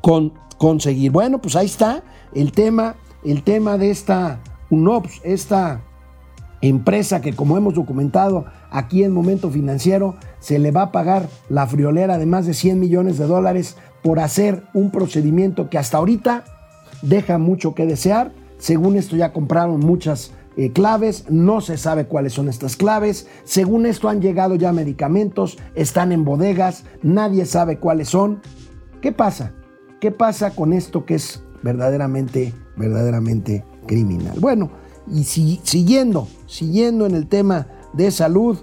[0.00, 1.10] con, conseguir.
[1.10, 2.02] Bueno, pues ahí está
[2.34, 4.40] el tema, el tema de esta
[4.70, 5.82] UNOPS, esta
[6.60, 11.66] empresa que como hemos documentado aquí en Momento Financiero, se le va a pagar la
[11.66, 16.44] friolera de más de 100 millones de dólares por hacer un procedimiento que hasta ahorita
[17.02, 18.32] deja mucho que desear.
[18.58, 23.28] Según esto ya compraron muchas eh, claves, no se sabe cuáles son estas claves.
[23.44, 28.40] Según esto han llegado ya medicamentos, están en bodegas, nadie sabe cuáles son.
[29.00, 29.52] ¿Qué pasa?
[30.00, 34.36] ¿Qué pasa con esto que es verdaderamente, verdaderamente criminal?
[34.40, 34.70] Bueno,
[35.12, 38.58] y si, siguiendo, siguiendo en el tema de salud,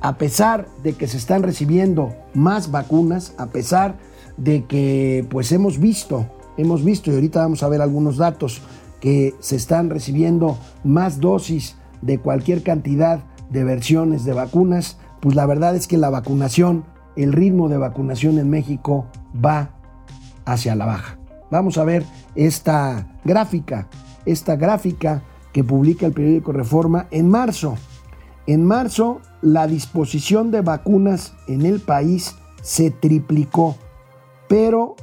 [0.00, 3.98] a pesar de que se están recibiendo más vacunas, a pesar
[4.36, 8.62] de que pues hemos visto, hemos visto y ahorita vamos a ver algunos datos
[9.00, 15.44] que se están recibiendo más dosis de cualquier cantidad de versiones de vacunas, pues la
[15.44, 16.84] verdad es que la vacunación
[17.16, 19.06] el ritmo de vacunación en México
[19.44, 19.70] va
[20.44, 21.18] hacia la baja.
[21.50, 23.88] Vamos a ver esta gráfica,
[24.24, 27.76] esta gráfica que publica el periódico Reforma en marzo.
[28.46, 33.76] En marzo, la disposición de vacunas en el país se triplicó,
[34.48, 34.96] pero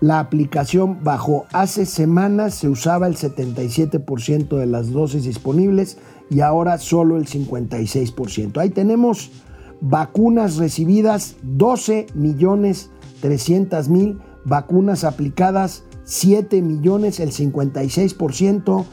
[0.00, 1.46] la aplicación bajó.
[1.52, 5.98] Hace semanas se usaba el 77% de las dosis disponibles
[6.30, 8.58] y ahora solo el 56%.
[8.58, 9.30] Ahí tenemos
[9.80, 12.90] vacunas recibidas 12 millones
[13.24, 18.84] 300 mil, vacunas aplicadas 7 millones, el 56%.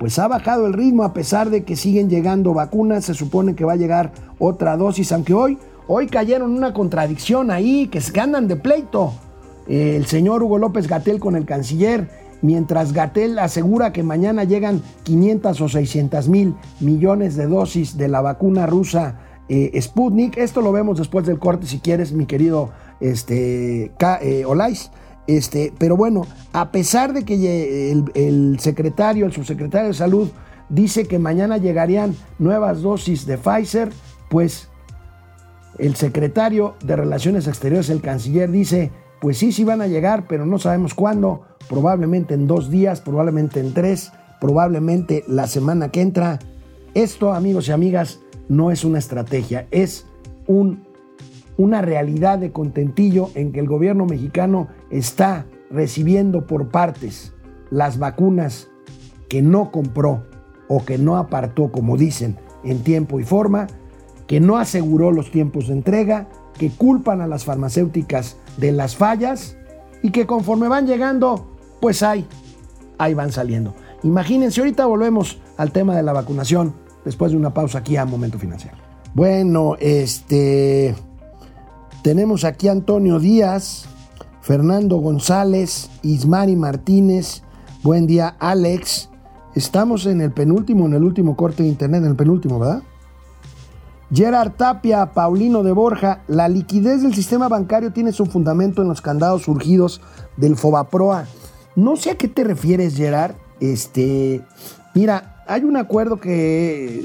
[0.00, 3.04] Pues ha bajado el ritmo a pesar de que siguen llegando vacunas.
[3.04, 7.86] Se supone que va a llegar otra dosis, aunque hoy, hoy cayeron una contradicción ahí,
[7.88, 9.12] que se andan de pleito.
[9.68, 12.08] El señor Hugo López Gatel con el canciller
[12.40, 18.22] mientras Gatel asegura que mañana llegan 500 o 600 mil millones de dosis de la
[18.22, 20.38] vacuna rusa eh, Sputnik.
[20.38, 24.90] Esto lo vemos después del corte, si quieres, mi querido este, eh, Olais.
[25.30, 30.28] Este, pero bueno, a pesar de que el, secretario, el subsecretario de Salud,
[30.68, 33.90] dice que mañana llegarían nuevas dosis de Pfizer,
[34.28, 34.70] pues
[35.78, 38.90] el secretario de Relaciones Exteriores, el canciller, dice,
[39.20, 43.60] pues sí, sí van a llegar, pero no sabemos cuándo, probablemente en dos días, probablemente
[43.60, 46.40] en tres, probablemente la semana que entra.
[46.94, 50.06] Esto, amigos y amigas, no es una estrategia, es
[50.48, 50.82] un,
[51.56, 57.32] una realidad de contentillo en que el gobierno mexicano está recibiendo por partes
[57.70, 58.68] las vacunas
[59.28, 60.24] que no compró
[60.68, 63.66] o que no apartó, como dicen, en tiempo y forma,
[64.26, 69.56] que no aseguró los tiempos de entrega, que culpan a las farmacéuticas de las fallas
[70.02, 71.48] y que conforme van llegando,
[71.80, 72.26] pues ahí,
[72.98, 73.74] ahí van saliendo.
[74.02, 76.74] Imagínense, ahorita volvemos al tema de la vacunación
[77.04, 78.76] después de una pausa aquí a Momento Financiero.
[79.14, 80.94] Bueno, este
[82.02, 83.88] tenemos aquí a Antonio Díaz,
[84.40, 87.42] Fernando González, Ismari Martínez,
[87.82, 89.10] buen día Alex.
[89.54, 92.82] Estamos en el penúltimo, en el último corte de internet, en el penúltimo, ¿verdad?
[94.12, 99.02] Gerard Tapia, Paulino de Borja, la liquidez del sistema bancario tiene su fundamento en los
[99.02, 100.00] candados surgidos
[100.36, 101.26] del Fobaproa.
[101.76, 103.34] No sé a qué te refieres, Gerard.
[103.60, 104.42] Este,
[104.94, 107.04] mira, hay un acuerdo que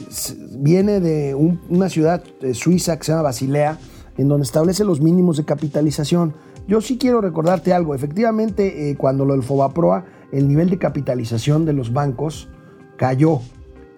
[0.58, 3.78] viene de una ciudad suiza que se llama Basilea,
[4.18, 6.34] en donde establece los mínimos de capitalización.
[6.68, 7.94] Yo sí quiero recordarte algo.
[7.94, 12.50] Efectivamente, eh, cuando lo del Fobaproa, el nivel de capitalización de los bancos
[12.98, 13.42] cayó,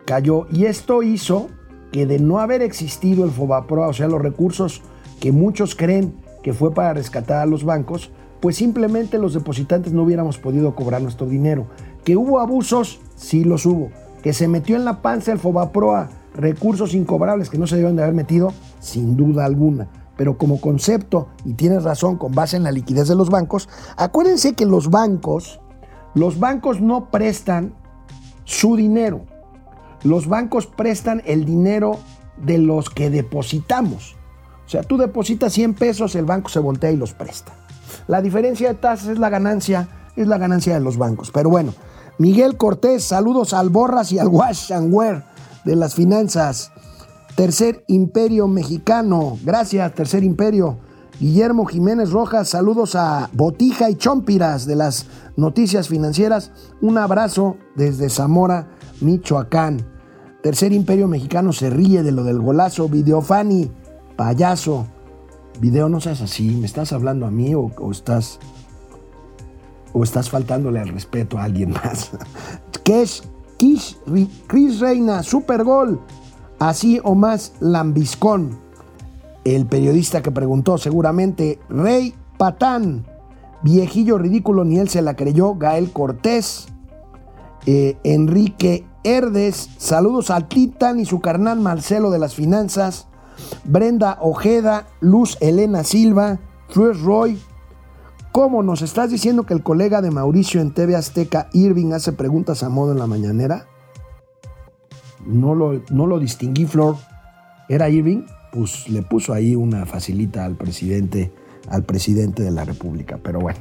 [0.05, 0.47] cayó.
[0.51, 1.47] Y esto hizo
[1.91, 4.81] que de no haber existido el Fobaproa, o sea, los recursos
[5.19, 10.03] que muchos creen que fue para rescatar a los bancos, pues simplemente los depositantes no
[10.03, 11.67] hubiéramos podido cobrar nuestro dinero.
[12.03, 13.91] Que hubo abusos, sí los hubo.
[14.21, 18.03] Que se metió en la panza el Fobaproa recursos incobrables que no se deben de
[18.03, 19.87] haber metido, sin duda alguna.
[20.17, 24.53] Pero como concepto, y tienes razón, con base en la liquidez de los bancos, acuérdense
[24.53, 25.59] que los bancos,
[26.15, 27.73] los bancos no prestan
[28.43, 29.25] su dinero
[30.03, 31.99] los bancos prestan el dinero
[32.37, 34.15] de los que depositamos.
[34.65, 37.53] O sea, tú depositas 100 pesos, el banco se voltea y los presta.
[38.07, 41.31] La diferencia de tasas es la ganancia, es la ganancia de los bancos.
[41.31, 41.73] Pero bueno,
[42.17, 45.25] Miguel Cortés, saludos al Borras y al Wash and Wear
[45.63, 46.71] de las finanzas.
[47.37, 50.79] Tercer Imperio Mexicano, gracias, Tercer Imperio.
[51.19, 56.51] Guillermo Jiménez Rojas, saludos a Botija y Chompiras de las noticias financieras.
[56.81, 58.69] Un abrazo desde Zamora,
[59.01, 59.85] Michoacán.
[60.41, 62.89] Tercer Imperio Mexicano se ríe de lo del golazo.
[62.89, 63.69] Videofani,
[64.15, 64.87] payaso.
[65.61, 66.55] Video, no seas así.
[66.55, 68.39] ¿Me estás hablando a mí o, estás
[69.93, 72.09] o estás faltándole al respeto a alguien más?
[72.83, 73.21] Kesh,
[73.57, 73.95] Kish,
[74.47, 76.01] Chris Reina, super gol.
[76.59, 78.59] Así o más lambiscón.
[79.43, 83.05] El periodista que preguntó seguramente, Rey Patán.
[83.63, 85.55] Viejillo ridículo, ni él se la creyó.
[85.55, 86.67] Gael Cortés.
[87.65, 93.07] Eh, Enrique Herdes, saludos al Titan y su carnal Marcelo de las Finanzas,
[93.63, 96.39] Brenda Ojeda, Luz Elena Silva,
[96.73, 97.39] Trues Roy.
[98.31, 102.63] ¿Cómo nos estás diciendo que el colega de Mauricio en TV Azteca, Irving, hace preguntas
[102.63, 103.65] a modo en la mañanera?
[105.27, 106.95] No lo, no lo distinguí, Flor.
[107.69, 108.23] ¿Era Irving?
[108.51, 111.31] Pues le puso ahí una facilita al presidente,
[111.69, 113.19] al presidente de la República.
[113.21, 113.59] Pero bueno,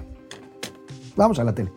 [1.17, 1.73] vamos a la tele.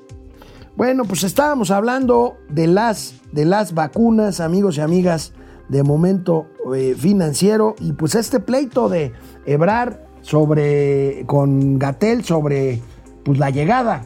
[0.75, 5.33] Bueno, pues estábamos hablando de las, de las vacunas, amigos y amigas,
[5.67, 9.11] de momento eh, financiero, y pues este pleito de
[9.45, 12.81] Ebrar sobre, con Gatel sobre
[13.23, 14.05] pues, la llegada,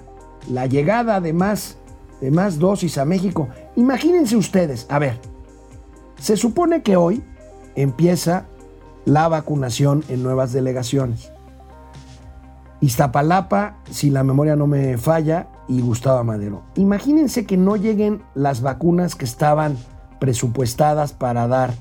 [0.49, 1.77] la llegada de más,
[2.21, 3.49] de más dosis a México.
[3.75, 5.19] Imagínense ustedes, a ver,
[6.23, 7.21] se supone que hoy
[7.75, 8.45] empieza
[9.03, 11.33] la vacunación en nuevas delegaciones.
[12.79, 16.61] Iztapalapa, si la memoria no me falla, y Gustavo Madero.
[16.75, 19.75] Imagínense que no lleguen las vacunas que estaban
[20.21, 21.73] presupuestadas para dar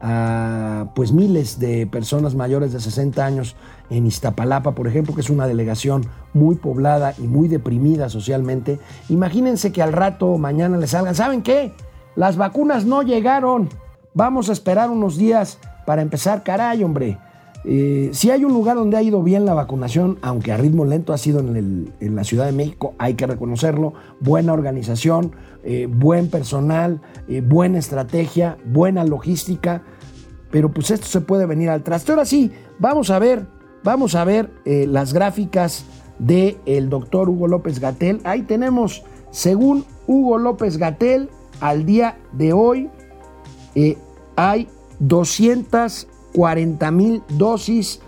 [0.00, 3.56] a pues miles de personas mayores de 60 años
[3.90, 8.78] en Iztapalapa, por ejemplo, que es una delegación muy poblada y muy deprimida socialmente.
[9.08, 11.72] Imagínense que al rato mañana les salgan, ¿saben qué?
[12.14, 13.68] Las vacunas no llegaron.
[14.18, 17.18] Vamos a esperar unos días para empezar, caray, hombre.
[17.64, 21.12] Eh, si hay un lugar donde ha ido bien la vacunación, aunque a ritmo lento
[21.12, 27.00] ha sido en, la Ciudad de México, hay que reconocerlo, buena organización, eh, buen personal,
[27.28, 29.84] eh, buena estrategia, buena logística,
[30.50, 32.10] pero pues esto se puede venir al traste.
[32.10, 32.50] Ahora sí,
[32.80, 33.46] vamos a ver,
[33.84, 35.84] vamos a ver las gráficas
[36.18, 38.20] del el doctor Hugo López Gatel.
[38.24, 42.90] Ahí tenemos, según Hugo López Gatel, al día de hoy
[44.38, 44.68] hay
[45.00, 48.00] 200 40 mil dosis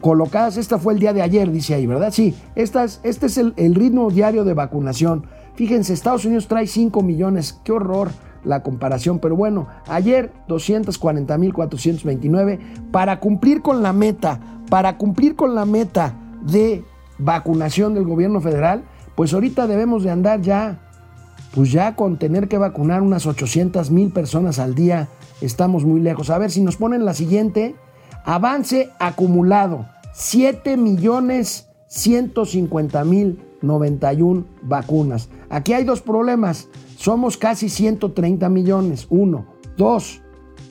[0.00, 0.56] colocadas.
[0.56, 2.12] Esta fue el día de ayer, dice ahí, ¿verdad?
[2.12, 2.84] Sí, este
[3.26, 5.26] es el, ritmo diario de vacunación.
[5.54, 7.58] Fíjense, Estados Unidos trae 5 millones.
[7.64, 8.10] Qué horror
[8.44, 12.58] la comparación, pero bueno, ayer 240 mil 429
[12.90, 16.84] para cumplir con la meta, para cumplir con la meta de
[17.18, 18.82] vacunación del gobierno federal,
[19.14, 20.80] pues ahorita debemos de andar ya,
[21.54, 25.08] pues ya con tener que vacunar unas 800 mil personas al día
[25.44, 26.30] estamos muy lejos.
[26.30, 27.76] A ver si nos ponen la siguiente.
[28.24, 29.86] Avance acumulado.
[30.14, 35.28] 7 millones 150 mil 91 vacunas.
[35.50, 36.68] Aquí hay dos problemas.
[36.96, 39.06] Somos casi 130 millones.
[39.10, 39.46] Uno.
[39.76, 40.22] Dos.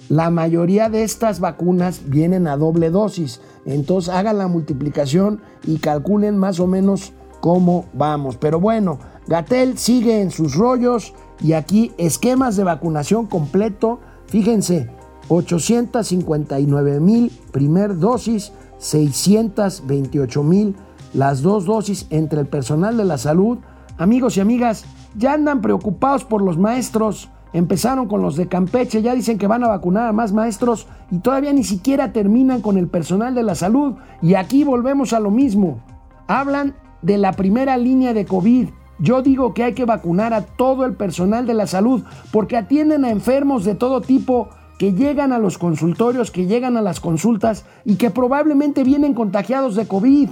[0.09, 3.41] La mayoría de estas vacunas vienen a doble dosis.
[3.65, 8.37] Entonces hagan la multiplicación y calculen más o menos cómo vamos.
[8.37, 13.99] Pero bueno, Gatel sigue en sus rollos y aquí esquemas de vacunación completo
[14.31, 14.89] Fíjense,
[15.27, 20.75] 859 mil primer dosis, 628 mil
[21.13, 23.57] las dos dosis entre el personal de la salud.
[23.97, 24.85] Amigos y amigas,
[25.17, 27.29] ya andan preocupados por los maestros.
[27.51, 31.19] Empezaron con los de Campeche, ya dicen que van a vacunar a más maestros y
[31.19, 33.95] todavía ni siquiera terminan con el personal de la salud.
[34.21, 35.83] Y aquí volvemos a lo mismo.
[36.27, 38.69] Hablan de la primera línea de COVID.
[39.01, 43.03] Yo digo que hay que vacunar a todo el personal de la salud porque atienden
[43.03, 47.65] a enfermos de todo tipo que llegan a los consultorios, que llegan a las consultas
[47.83, 50.29] y que probablemente vienen contagiados de COVID.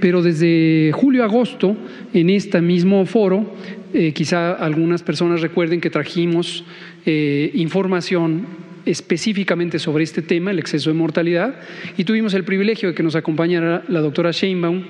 [0.01, 1.77] Pero desde julio-agosto,
[2.13, 3.53] en este mismo foro,
[3.93, 6.65] eh, quizá algunas personas recuerden que trajimos
[7.07, 8.47] eh, información
[8.87, 11.57] específicamente sobre este tema, el exceso de mortalidad,
[11.97, 14.85] y tuvimos el privilegio de que nos acompañara la doctora Sheinbaum,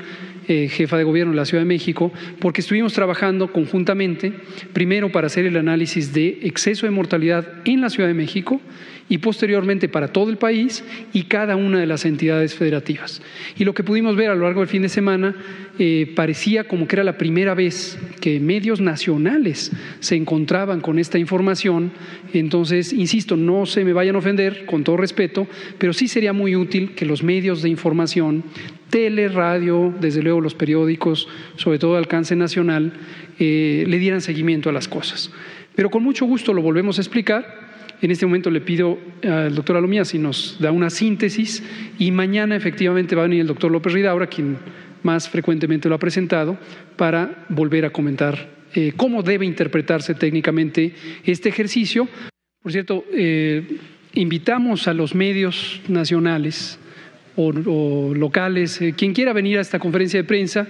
[0.47, 4.33] eh, jefa de gobierno de la Ciudad de México, porque estuvimos trabajando conjuntamente,
[4.73, 8.61] primero para hacer el análisis de exceso de mortalidad en la Ciudad de México
[9.09, 10.83] y posteriormente para todo el país
[11.13, 13.23] y cada una de las entidades federativas.
[13.57, 15.35] Y lo que pudimos ver a lo largo del fin de semana
[15.79, 21.19] eh, parecía como que era la primera vez que medios nacionales se encontraban con esta
[21.19, 21.93] información.
[22.33, 25.47] Entonces, insisto, no se me vayan a ofender, con todo respeto,
[25.79, 28.45] pero sí sería muy útil que los medios de información,
[28.89, 32.93] tele, radio, desde luego los periódicos, sobre todo de alcance nacional,
[33.39, 35.33] eh, le dieran seguimiento a las cosas.
[35.75, 37.64] Pero con mucho gusto lo volvemos a explicar.
[38.05, 41.63] En este momento le pido al doctor Alomía si nos da una síntesis
[41.99, 44.59] y mañana efectivamente va a venir el doctor López Ridaura, quien
[45.03, 46.59] más frecuentemente lo ha presentado,
[46.97, 50.93] para volver a comentar eh, cómo debe interpretarse técnicamente
[51.25, 52.07] este ejercicio.
[52.63, 53.79] Por cierto, eh,
[54.13, 56.79] invitamos a los medios nacionales
[57.37, 60.69] o, locales, eh, quien quiera venir a esta conferencia de prensa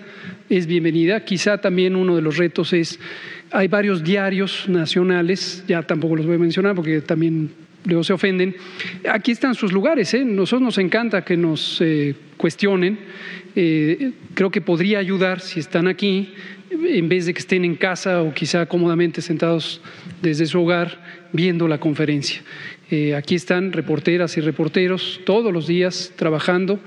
[0.49, 1.25] es bienvenida.
[1.25, 2.99] Quizá también uno de los retos es,
[3.51, 7.51] hay varios diarios nacionales, ya tampoco los voy a mencionar porque también
[7.85, 8.57] luego se ofenden.
[9.11, 10.25] Aquí están sus lugares, ¿eh?
[10.25, 12.99] nosotros nos encanta que nos eh, cuestionen.
[13.55, 16.33] Eh, creo que podría ayudar si están aquí,
[16.71, 19.81] en vez de que estén en casa o quizá cómodamente sentados
[20.23, 20.99] desde su hogar
[21.33, 22.43] viendo la conferencia.
[22.91, 26.79] Eh, aquí están reporteras y reporteros todos los días trabajando.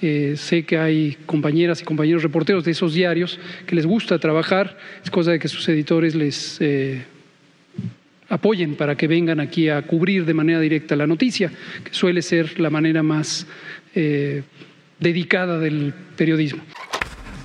[0.00, 4.76] Eh, sé que hay compañeras y compañeros reporteros de esos diarios que les gusta trabajar,
[5.04, 7.04] es cosa de que sus editores les eh,
[8.28, 11.52] apoyen para que vengan aquí a cubrir de manera directa la noticia,
[11.84, 13.46] que suele ser la manera más
[14.98, 16.62] dedicada del periodismo.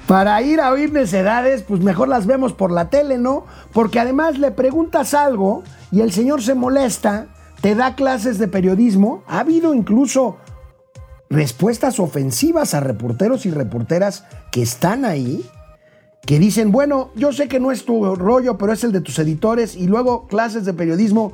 [0.07, 3.45] Para ir a oír necedades, pues mejor las vemos por la tele, ¿no?
[3.73, 7.27] Porque además le preguntas algo y el señor se molesta,
[7.61, 9.23] te da clases de periodismo.
[9.27, 10.37] Ha habido incluso
[11.29, 15.45] respuestas ofensivas a reporteros y reporteras que están ahí,
[16.25, 19.19] que dicen, bueno, yo sé que no es tu rollo, pero es el de tus
[19.19, 21.33] editores, y luego clases de periodismo.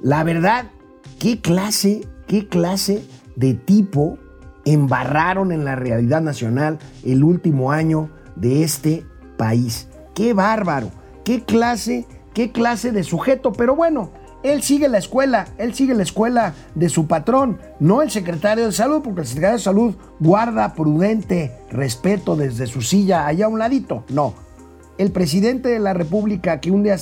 [0.00, 0.66] La verdad,
[1.18, 3.04] ¿qué clase, qué clase
[3.36, 4.18] de tipo
[4.64, 9.04] embarraron en la realidad nacional el último año de este
[9.36, 9.88] país?
[10.14, 10.90] ¡Qué bárbaro!
[11.24, 13.52] ¿Qué clase, qué clase de sujeto?
[13.52, 14.12] Pero bueno,
[14.42, 18.72] él sigue la escuela, él sigue la escuela de su patrón, no el secretario de
[18.72, 23.58] salud, porque el secretario de salud guarda prudente respeto desde su silla allá a un
[23.58, 24.04] ladito.
[24.10, 24.34] No,
[24.98, 26.96] el presidente de la República que un día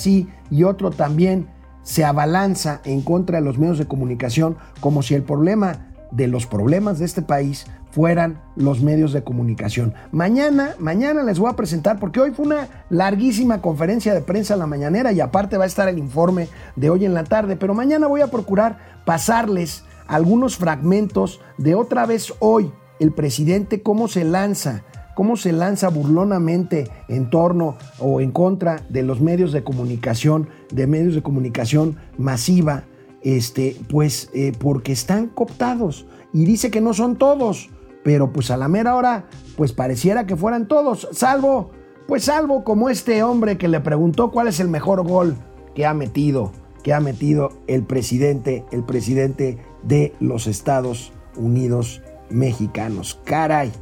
[0.49, 1.47] y otro también
[1.83, 6.45] se abalanza en contra de los medios de comunicación como si el problema de los
[6.45, 7.65] problemas de este país
[7.97, 9.95] fueran los medios de comunicación.
[10.11, 14.59] Mañana, mañana les voy a presentar, porque hoy fue una larguísima conferencia de prensa en
[14.59, 17.73] la mañanera y aparte va a estar el informe de hoy en la tarde, pero
[17.73, 24.23] mañana voy a procurar pasarles algunos fragmentos de otra vez hoy el presidente cómo se
[24.25, 24.83] lanza,
[25.15, 30.85] cómo se lanza burlonamente en torno o en contra de los medios de comunicación, de
[30.85, 32.83] medios de comunicación masiva,
[33.23, 37.71] este, pues eh, porque están cooptados y dice que no son todos,
[38.07, 39.25] pero pues a la mera hora,
[39.57, 41.71] pues pareciera que fueran todos, salvo,
[42.07, 45.35] pues salvo como este hombre que le preguntó cuál es el mejor gol
[45.75, 46.53] que ha metido,
[46.83, 53.19] que ha metido el presidente, el presidente de los Estados Unidos mexicanos.
[53.25, 53.73] Caray,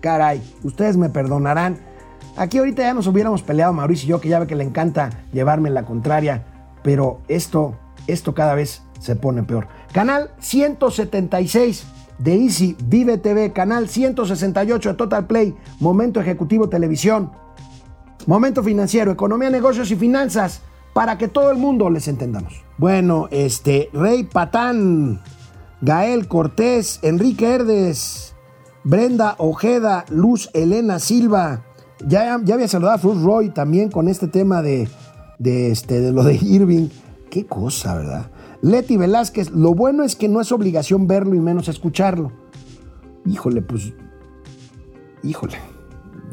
[0.00, 1.76] caray, ustedes me perdonarán.
[2.38, 5.10] Aquí ahorita ya nos hubiéramos peleado Mauricio y yo, que ya ve que le encanta
[5.30, 6.46] llevarme la contraria,
[6.82, 9.68] pero esto, esto cada vez se pone peor.
[9.92, 17.30] Canal 176 de Easy Vive TV, canal 168 de Total Play, Momento Ejecutivo Televisión,
[18.26, 20.60] Momento Financiero, Economía, Negocios y Finanzas,
[20.92, 22.64] para que todo el mundo les entendamos.
[22.76, 25.20] Bueno, este, Rey Patán,
[25.80, 28.34] Gael Cortés, Enrique Herdes,
[28.84, 31.64] Brenda Ojeda, Luz Elena Silva,
[32.06, 34.88] ya, ya había saludado a Fruit Roy también con este tema de,
[35.38, 36.88] de, este, de lo de Irving.
[37.30, 38.30] Qué cosa, ¿verdad?
[38.60, 42.32] Leti Velázquez, lo bueno es que no es obligación verlo y menos escucharlo.
[43.24, 43.92] Híjole, pues,
[45.22, 45.56] híjole,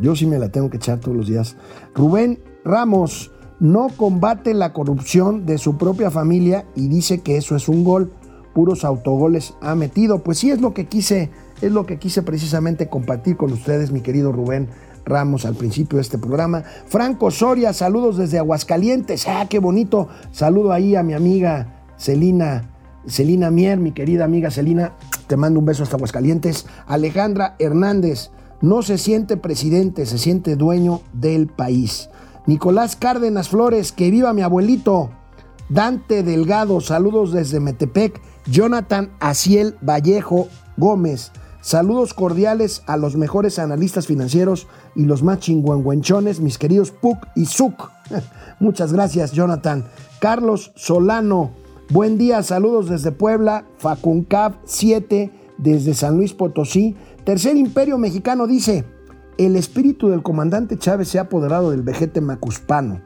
[0.01, 1.55] yo sí me la tengo que echar todos los días.
[1.93, 7.69] Rubén Ramos no combate la corrupción de su propia familia y dice que eso es
[7.69, 8.11] un gol.
[8.55, 10.23] Puros autogoles ha metido.
[10.23, 11.29] Pues sí es lo que quise,
[11.61, 14.69] es lo que quise precisamente compartir con ustedes, mi querido Rubén
[15.05, 16.63] Ramos, al principio de este programa.
[16.87, 19.27] Franco Soria, saludos desde Aguascalientes.
[19.27, 20.07] Ah, qué bonito.
[20.31, 22.69] Saludo ahí a mi amiga Celina,
[23.07, 24.93] Celina Mier, mi querida amiga Celina,
[25.27, 26.65] te mando un beso hasta Aguascalientes.
[26.87, 28.31] Alejandra Hernández,
[28.61, 32.09] no se siente presidente, se siente dueño del país.
[32.47, 35.09] Nicolás Cárdenas Flores, que viva mi abuelito.
[35.69, 38.21] Dante Delgado, saludos desde Metepec.
[38.45, 41.31] Jonathan Aciel Vallejo Gómez,
[41.61, 47.47] saludos cordiales a los mejores analistas financieros y los más chingüengüenchones, mis queridos Puc y
[47.47, 47.89] Zuc.
[48.59, 49.85] Muchas gracias, Jonathan.
[50.19, 51.51] Carlos Solano,
[51.91, 56.95] Buen día, saludos desde Puebla, Facuncab 7 desde San Luis Potosí.
[57.23, 58.85] Tercer Imperio Mexicano dice,
[59.37, 63.01] el espíritu del comandante Chávez se ha apoderado del vejete macuspano.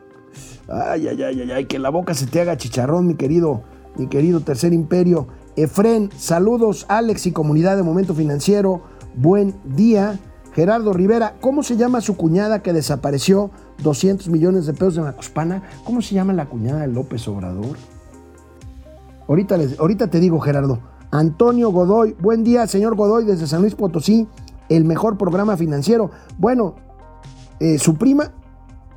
[0.70, 3.64] Ay, ay, ay, ay, ay, que la boca se te haga chicharrón, mi querido,
[3.98, 5.28] mi querido Tercer Imperio.
[5.58, 8.82] Efren, saludos, Alex y comunidad de Momento Financiero.
[9.14, 10.18] Buen día.
[10.54, 13.52] Gerardo Rivera, ¿cómo se llama su cuñada que desapareció
[13.84, 15.64] 200 millones de pesos de Macuspana?
[15.84, 17.76] ¿Cómo se llama la cuñada de López Obrador?
[19.30, 20.80] Ahorita, les, ahorita te digo, Gerardo.
[21.12, 24.28] Antonio Godoy, buen día, señor Godoy, desde San Luis Potosí,
[24.70, 26.10] el mejor programa financiero.
[26.40, 26.74] Bueno,
[27.60, 28.32] eh, su prima,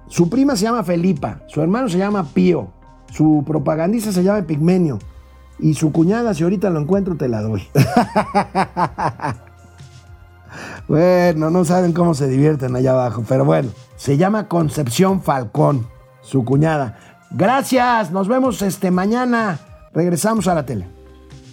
[0.09, 2.69] su prima se llama Felipa, su hermano se llama Pío,
[3.11, 4.99] su propagandista se llama Pigmenio
[5.59, 7.65] y su cuñada, si ahorita lo encuentro, te la doy.
[10.89, 15.87] bueno, no saben cómo se divierten allá abajo, pero bueno, se llama Concepción Falcón,
[16.23, 16.97] su cuñada.
[17.31, 19.61] Gracias, nos vemos este mañana.
[19.95, 20.87] Regresamos a la tele.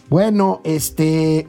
[0.09, 1.47] Bueno, este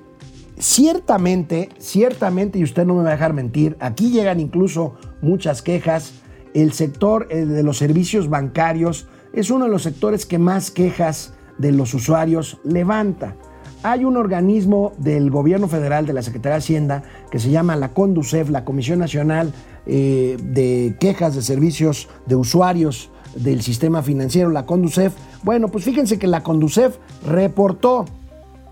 [0.59, 6.13] ciertamente, ciertamente, y usted no me va a dejar mentir, aquí llegan incluso muchas quejas.
[6.53, 11.35] El sector eh, de los servicios bancarios es uno de los sectores que más quejas
[11.59, 13.37] de los usuarios levanta.
[13.83, 17.91] Hay un organismo del gobierno federal, de la Secretaría de Hacienda, que se llama la
[17.91, 19.55] CONDUCEF, la Comisión Nacional
[19.87, 25.15] eh, de Quejas de Servicios de Usuarios del Sistema Financiero, la CONDUCEF.
[25.43, 28.05] Bueno, pues fíjense que la CONDUCEF reportó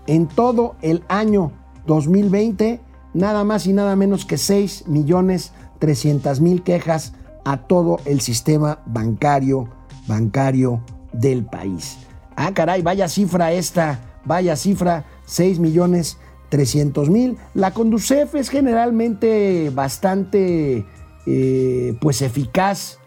[0.07, 1.51] en todo el año
[1.85, 2.81] 2020
[3.13, 7.13] nada más y nada menos que 6 millones 300 mil quejas
[7.45, 9.69] a todo el sistema bancario,
[10.07, 10.81] bancario
[11.13, 11.97] del país.
[12.35, 16.17] Ah, caray, vaya cifra esta, vaya cifra, 6 millones
[16.49, 17.37] 300 mil.
[17.53, 20.85] La Conducef es generalmente bastante,
[21.25, 22.98] eh, pues, eficaz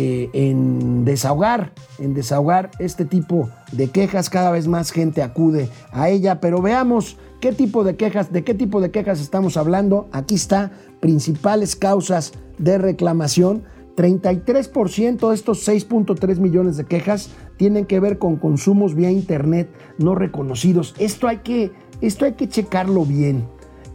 [0.00, 4.30] eh, en desahogar, en desahogar este tipo de quejas.
[4.30, 8.54] Cada vez más gente acude a ella, pero veamos qué tipo de quejas, de qué
[8.54, 10.06] tipo de quejas estamos hablando.
[10.12, 10.70] Aquí está,
[11.00, 13.64] principales causas de reclamación.
[13.96, 19.68] 33% de estos 6.3 millones de quejas tienen que ver con consumos vía internet
[19.98, 20.94] no reconocidos.
[21.00, 23.48] Esto hay que, esto hay que checarlo bien.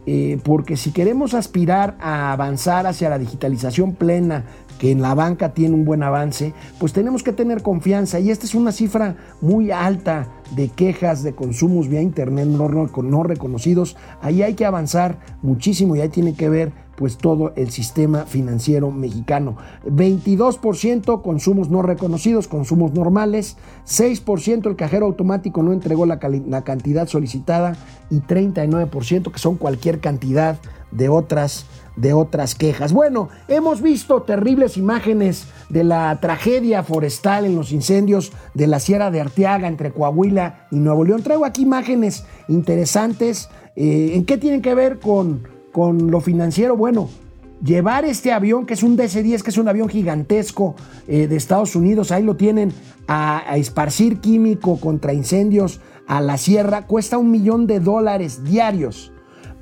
[0.06, 4.44] Eh, porque si queremos aspirar a avanzar hacia la digitalización plena
[4.84, 8.20] que en la banca tiene un buen avance, pues tenemos que tener confianza.
[8.20, 13.22] Y esta es una cifra muy alta de quejas de consumos vía Internet no, no,
[13.22, 13.96] reconocidos.
[14.20, 18.90] Ahí hay que avanzar muchísimo y ahí tiene que ver pues todo el sistema financiero
[18.90, 19.56] mexicano.
[19.86, 23.56] 22% consumos no reconocidos, consumos normales,
[23.86, 27.74] 6% el cajero automático no entregó la, la cantidad solicitada
[28.10, 30.58] y 39% que son cualquier cantidad
[30.90, 31.64] de otras
[31.96, 32.92] de otras quejas.
[32.92, 39.10] Bueno, hemos visto terribles imágenes de la tragedia forestal en los incendios de la Sierra
[39.10, 41.22] de Arteaga entre Coahuila y Nuevo León.
[41.22, 43.48] Traigo aquí imágenes interesantes.
[43.76, 46.76] Eh, ¿En qué tienen que ver con, con lo financiero?
[46.76, 47.08] Bueno,
[47.62, 50.74] llevar este avión, que es un DC-10, que es un avión gigantesco
[51.06, 52.72] eh, de Estados Unidos, ahí lo tienen,
[53.06, 59.13] a, a esparcir químico contra incendios a la sierra, cuesta un millón de dólares diarios.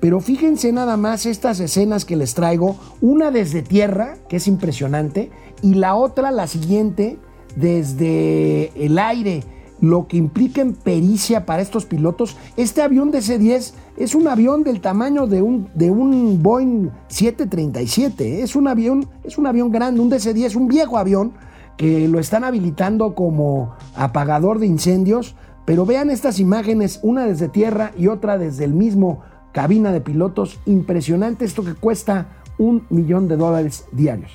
[0.02, 5.30] Pero fíjense nada más estas escenas que les traigo, una desde tierra, que es impresionante,
[5.62, 7.20] y la otra, la siguiente,
[7.54, 9.44] desde el aire,
[9.80, 12.36] lo que implica en pericia para estos pilotos.
[12.56, 18.24] Este avión de C-10 es un avión del tamaño de un, de un Boeing 737,
[18.40, 18.42] ¿eh?
[18.42, 21.34] es un avión, es un avión grande, un DC-10, un viejo avión
[21.76, 27.92] que lo están habilitando como apagador de incendios, pero vean estas imágenes, una desde tierra
[27.96, 29.20] y otra desde el mismo
[29.52, 30.58] cabina de pilotos.
[30.66, 34.32] Impresionante esto que cuesta un millón de dólares diarios.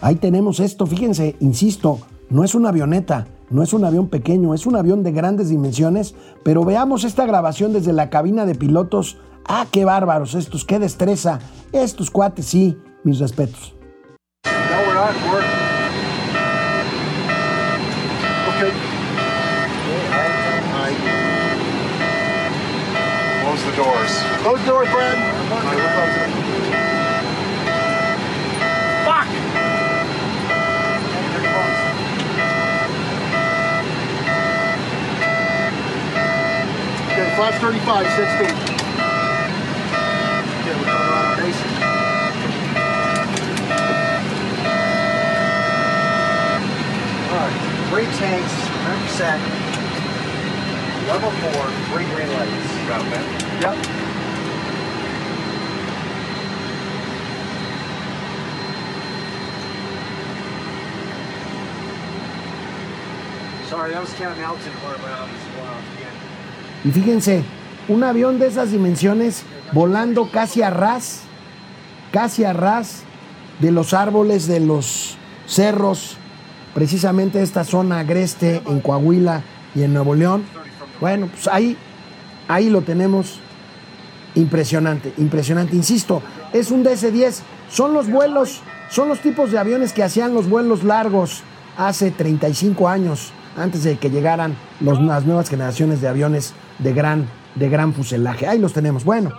[0.00, 1.98] Ahí tenemos esto, fíjense, insisto,
[2.30, 6.14] no es una avioneta, no es un avión pequeño, es un avión de grandes dimensiones,
[6.44, 9.18] pero veamos esta grabación desde la cabina de pilotos.
[9.46, 11.40] Ah, qué bárbaros estos, qué destreza.
[11.72, 13.77] Estos cuates, sí, mis respetos.
[14.98, 15.46] Not work.
[18.50, 18.72] Okay.
[23.44, 24.12] Close the doors.
[24.42, 25.18] Close the doors, Brad.
[25.52, 26.32] All right, we're closing.
[29.06, 29.28] Fuck!
[37.12, 38.67] Okay, 535, 16.
[47.98, 48.52] Three tanks,
[49.18, 49.38] 100%,
[51.08, 52.70] level four, three green lights.
[52.86, 53.24] Got that?
[53.60, 53.74] Yep.
[63.68, 64.74] Sorry, I was counting altitude.
[66.84, 67.42] Y fíjense,
[67.88, 69.42] un avión de esas dimensiones
[69.72, 71.22] volando casi a ras,
[72.12, 73.02] casi a ras
[73.58, 76.17] de los árboles, de los cerros,
[76.78, 79.42] precisamente esta zona agreste en Coahuila
[79.74, 80.44] y en Nuevo León.
[81.00, 81.76] Bueno, pues ahí,
[82.46, 83.40] ahí lo tenemos.
[84.36, 85.74] Impresionante, impresionante.
[85.74, 86.22] Insisto,
[86.52, 87.40] es un DC-10.
[87.68, 88.60] Son los vuelos,
[88.90, 91.42] son los tipos de aviones que hacían los vuelos largos
[91.76, 97.26] hace 35 años, antes de que llegaran las nuevas generaciones de aviones de gran,
[97.56, 98.46] de gran fuselaje.
[98.46, 99.02] Ahí los tenemos.
[99.02, 99.32] Bueno,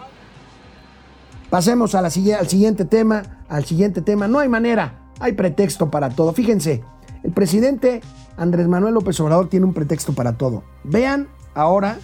[1.50, 3.24] pasemos al siguiente tema.
[3.48, 4.28] Al siguiente tema.
[4.28, 6.34] No hay manera, hay pretexto para todo.
[6.34, 6.84] Fíjense,
[7.24, 8.02] el presidente
[8.38, 10.64] Andrés Manuel López Obrador tiene un pretexto para todo.
[10.84, 11.98] Vean ahora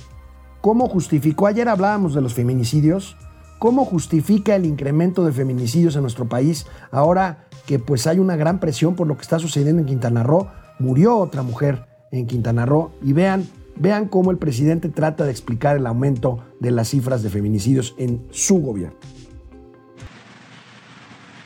[0.61, 3.15] cómo justificó, ayer hablábamos de los feminicidios,
[3.59, 8.59] cómo justifica el incremento de feminicidios en nuestro país ahora que pues hay una gran
[8.59, 10.47] presión por lo que está sucediendo en Quintana Roo.
[10.79, 13.47] Murió otra mujer en Quintana Roo y vean,
[13.77, 18.27] vean cómo el presidente trata de explicar el aumento de las cifras de feminicidios en
[18.31, 18.97] su gobierno.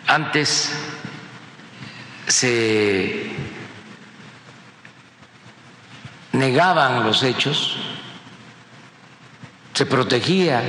[0.08, 0.72] Antes
[2.28, 3.28] se
[6.40, 7.76] negaban los hechos,
[9.74, 10.64] se protegía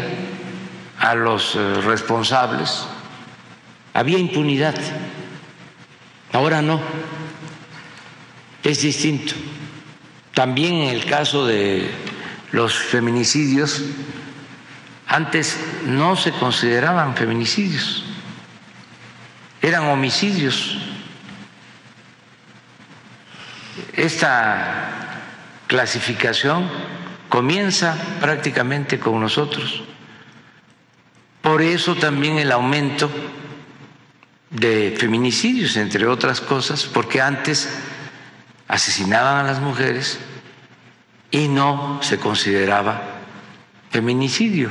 [0.98, 2.84] a los eh, responsables,
[3.94, 4.74] había impunidad.
[6.32, 6.80] Ahora no,
[8.62, 9.34] es distinto.
[10.34, 11.90] También en el caso de
[12.52, 13.82] los feminicidios,
[15.06, 18.04] antes no se consideraban feminicidios,
[19.62, 20.76] eran homicidios.
[23.92, 24.99] Esta
[25.70, 26.68] clasificación
[27.28, 29.84] comienza prácticamente con nosotros.
[31.42, 33.08] Por eso también el aumento
[34.50, 37.68] de feminicidios, entre otras cosas, porque antes
[38.66, 40.18] asesinaban a las mujeres
[41.30, 43.20] y no se consideraba
[43.90, 44.70] feminicidio,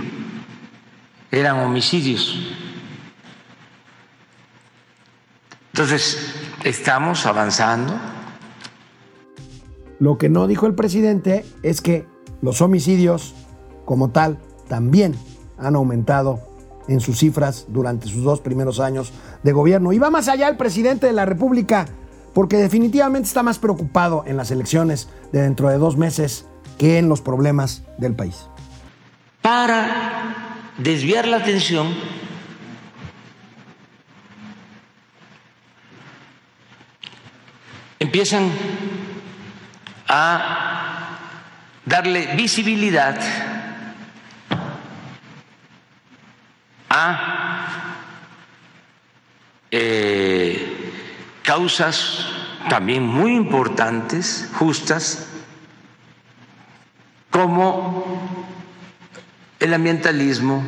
[1.31, 2.37] eran homicidios.
[5.71, 6.35] Entonces,
[6.65, 8.18] estamos avanzando.
[9.99, 12.07] Lo que no dijo el presidente es que
[12.41, 13.35] los homicidios
[13.85, 15.13] como tal también
[15.57, 16.39] han aumentado
[16.87, 19.11] en sus cifras durante sus dos primeros años
[19.43, 19.91] de gobierno.
[19.91, 21.85] Y va más allá el presidente de la República,
[22.33, 26.47] porque definitivamente está más preocupado en las elecciones de dentro de dos meses
[26.77, 28.47] que en los problemas del país.
[29.41, 31.87] Para desviar la atención,
[37.99, 38.49] empiezan
[40.09, 41.17] a
[41.85, 43.17] darle visibilidad
[46.89, 47.95] a
[49.71, 50.91] eh,
[51.43, 52.25] causas
[52.69, 55.27] también muy importantes, justas,
[57.29, 58.03] como
[59.59, 60.63] el ambientalismo,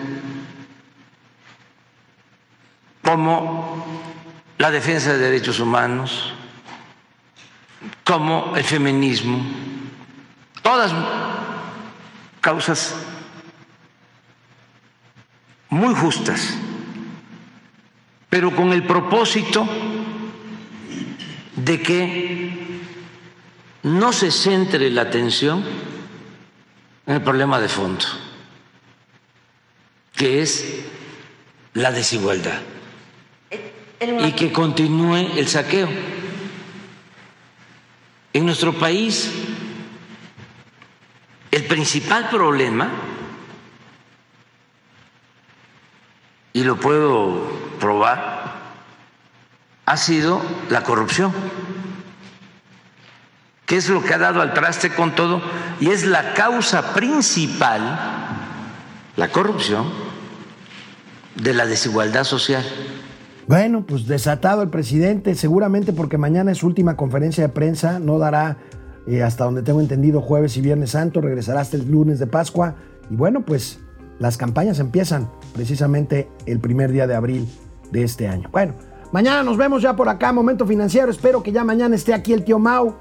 [3.03, 3.83] como
[4.59, 6.35] la defensa de derechos humanos,
[8.03, 9.43] como el feminismo,
[10.61, 10.91] todas
[12.41, 12.95] causas
[15.69, 16.57] muy justas,
[18.29, 19.67] pero con el propósito
[21.55, 22.81] de que
[23.83, 25.63] no se centre la atención
[27.05, 28.05] en el problema de fondo,
[30.13, 30.83] que es
[31.73, 32.61] la desigualdad,
[33.99, 35.89] y que continúe el saqueo.
[38.33, 39.31] En nuestro país,
[41.51, 42.89] el principal problema,
[46.53, 47.41] y lo puedo
[47.79, 48.41] probar,
[49.85, 51.33] ha sido la corrupción,
[53.65, 55.41] que es lo que ha dado al traste con todo
[55.79, 57.81] y es la causa principal,
[59.15, 59.91] la corrupción,
[61.35, 62.65] de la desigualdad social.
[63.47, 68.19] Bueno, pues desatado el presidente, seguramente porque mañana es su última conferencia de prensa, no
[68.19, 68.57] dará,
[69.07, 72.75] eh, hasta donde tengo entendido, jueves y viernes santo, regresará hasta el lunes de Pascua.
[73.09, 73.79] Y bueno, pues
[74.19, 77.47] las campañas empiezan precisamente el primer día de abril
[77.91, 78.49] de este año.
[78.51, 78.73] Bueno,
[79.11, 81.09] mañana nos vemos ya por acá, Momento Financiero.
[81.09, 82.95] Espero que ya mañana esté aquí el tío Mau.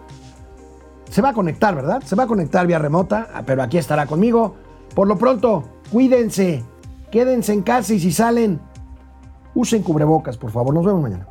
[1.11, 2.03] Se va a conectar, ¿verdad?
[2.05, 4.57] Se va a conectar vía remota, ah, pero aquí estará conmigo.
[4.95, 6.65] Por lo pronto, cuídense,
[7.11, 8.61] quédense en casa y si salen,
[9.55, 10.75] usen cubrebocas, por favor.
[10.75, 11.27] Nos vemos mañana.